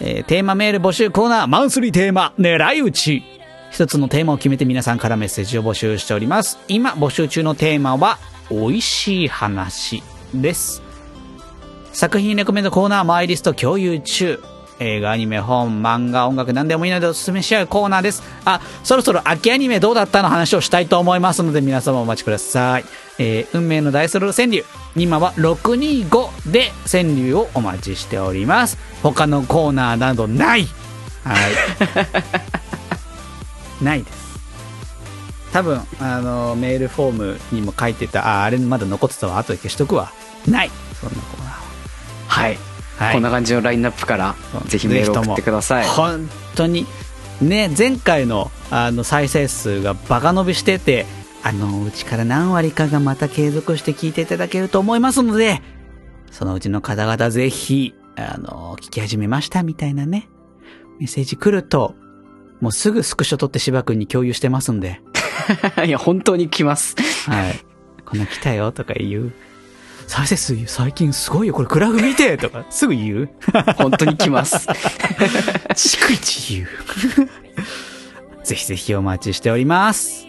[0.00, 3.22] えーテーマメール募集コーナー、マンスリーテーマ、狙い撃ち。
[3.70, 6.58] 一つのテーマを決めて皆さんからメッセージを募集しております。
[6.68, 8.18] 今募集中のテーマは、
[8.50, 10.02] 美味しい話
[10.34, 10.83] です。
[11.94, 14.42] 作品レコメンドコーナー、マイリスト共有中。
[14.80, 18.24] 映画、アニメ、本、漫画、音楽、何でもいいのでおすすめし合うコーナーです。
[18.44, 22.84] あ、そろそろ秋アニメどうだったの話をしたいと思いますので皆様お待ちください。
[23.20, 24.64] えー運命のダイスロール川柳。
[24.96, 28.76] 今は625で川柳をお待ちしております。
[29.00, 30.66] 他のコーナーなどない。
[31.22, 31.36] はい。
[33.84, 34.24] ないです。
[35.52, 40.10] 多分、あの、メールフォームにも書いてた、あ、あれまだ残ってたわ、後で消しとくわ。
[40.48, 40.70] ない。
[41.00, 41.33] そんなコーナー
[42.98, 43.04] は。
[43.04, 43.06] はい。
[43.06, 44.34] はいこんな感じのラインナップから
[44.66, 45.86] ぜひメールを送ってください。
[45.86, 46.86] 本当に
[47.40, 51.06] ね前回のあの再生数がバカ伸びしてて
[51.42, 55.62] あのうちから何割かがまた継続して聞いていただけると思いますので
[56.30, 60.28] そのうちの方々ぜひあの聞き始めましたみたいなね
[60.98, 61.94] メッセージ来ると
[62.60, 65.00] もうすぐスクショ取って芝君に共有してますんで
[65.84, 66.96] いや、本当に来ます。
[67.28, 67.64] はい。
[68.04, 69.32] こんな来たよとか言う。
[70.06, 71.54] 再生数最近すごいよ。
[71.54, 73.28] これグラフ見てとか すぐ言う。
[73.76, 74.68] 本当に来ます。
[75.74, 76.68] 逐一言う。
[78.44, 80.26] ぜひぜひお待ちしております。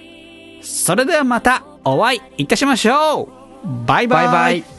[0.61, 3.29] それではまたお会いいたしましょ
[3.63, 4.74] うバイバイバイバイ。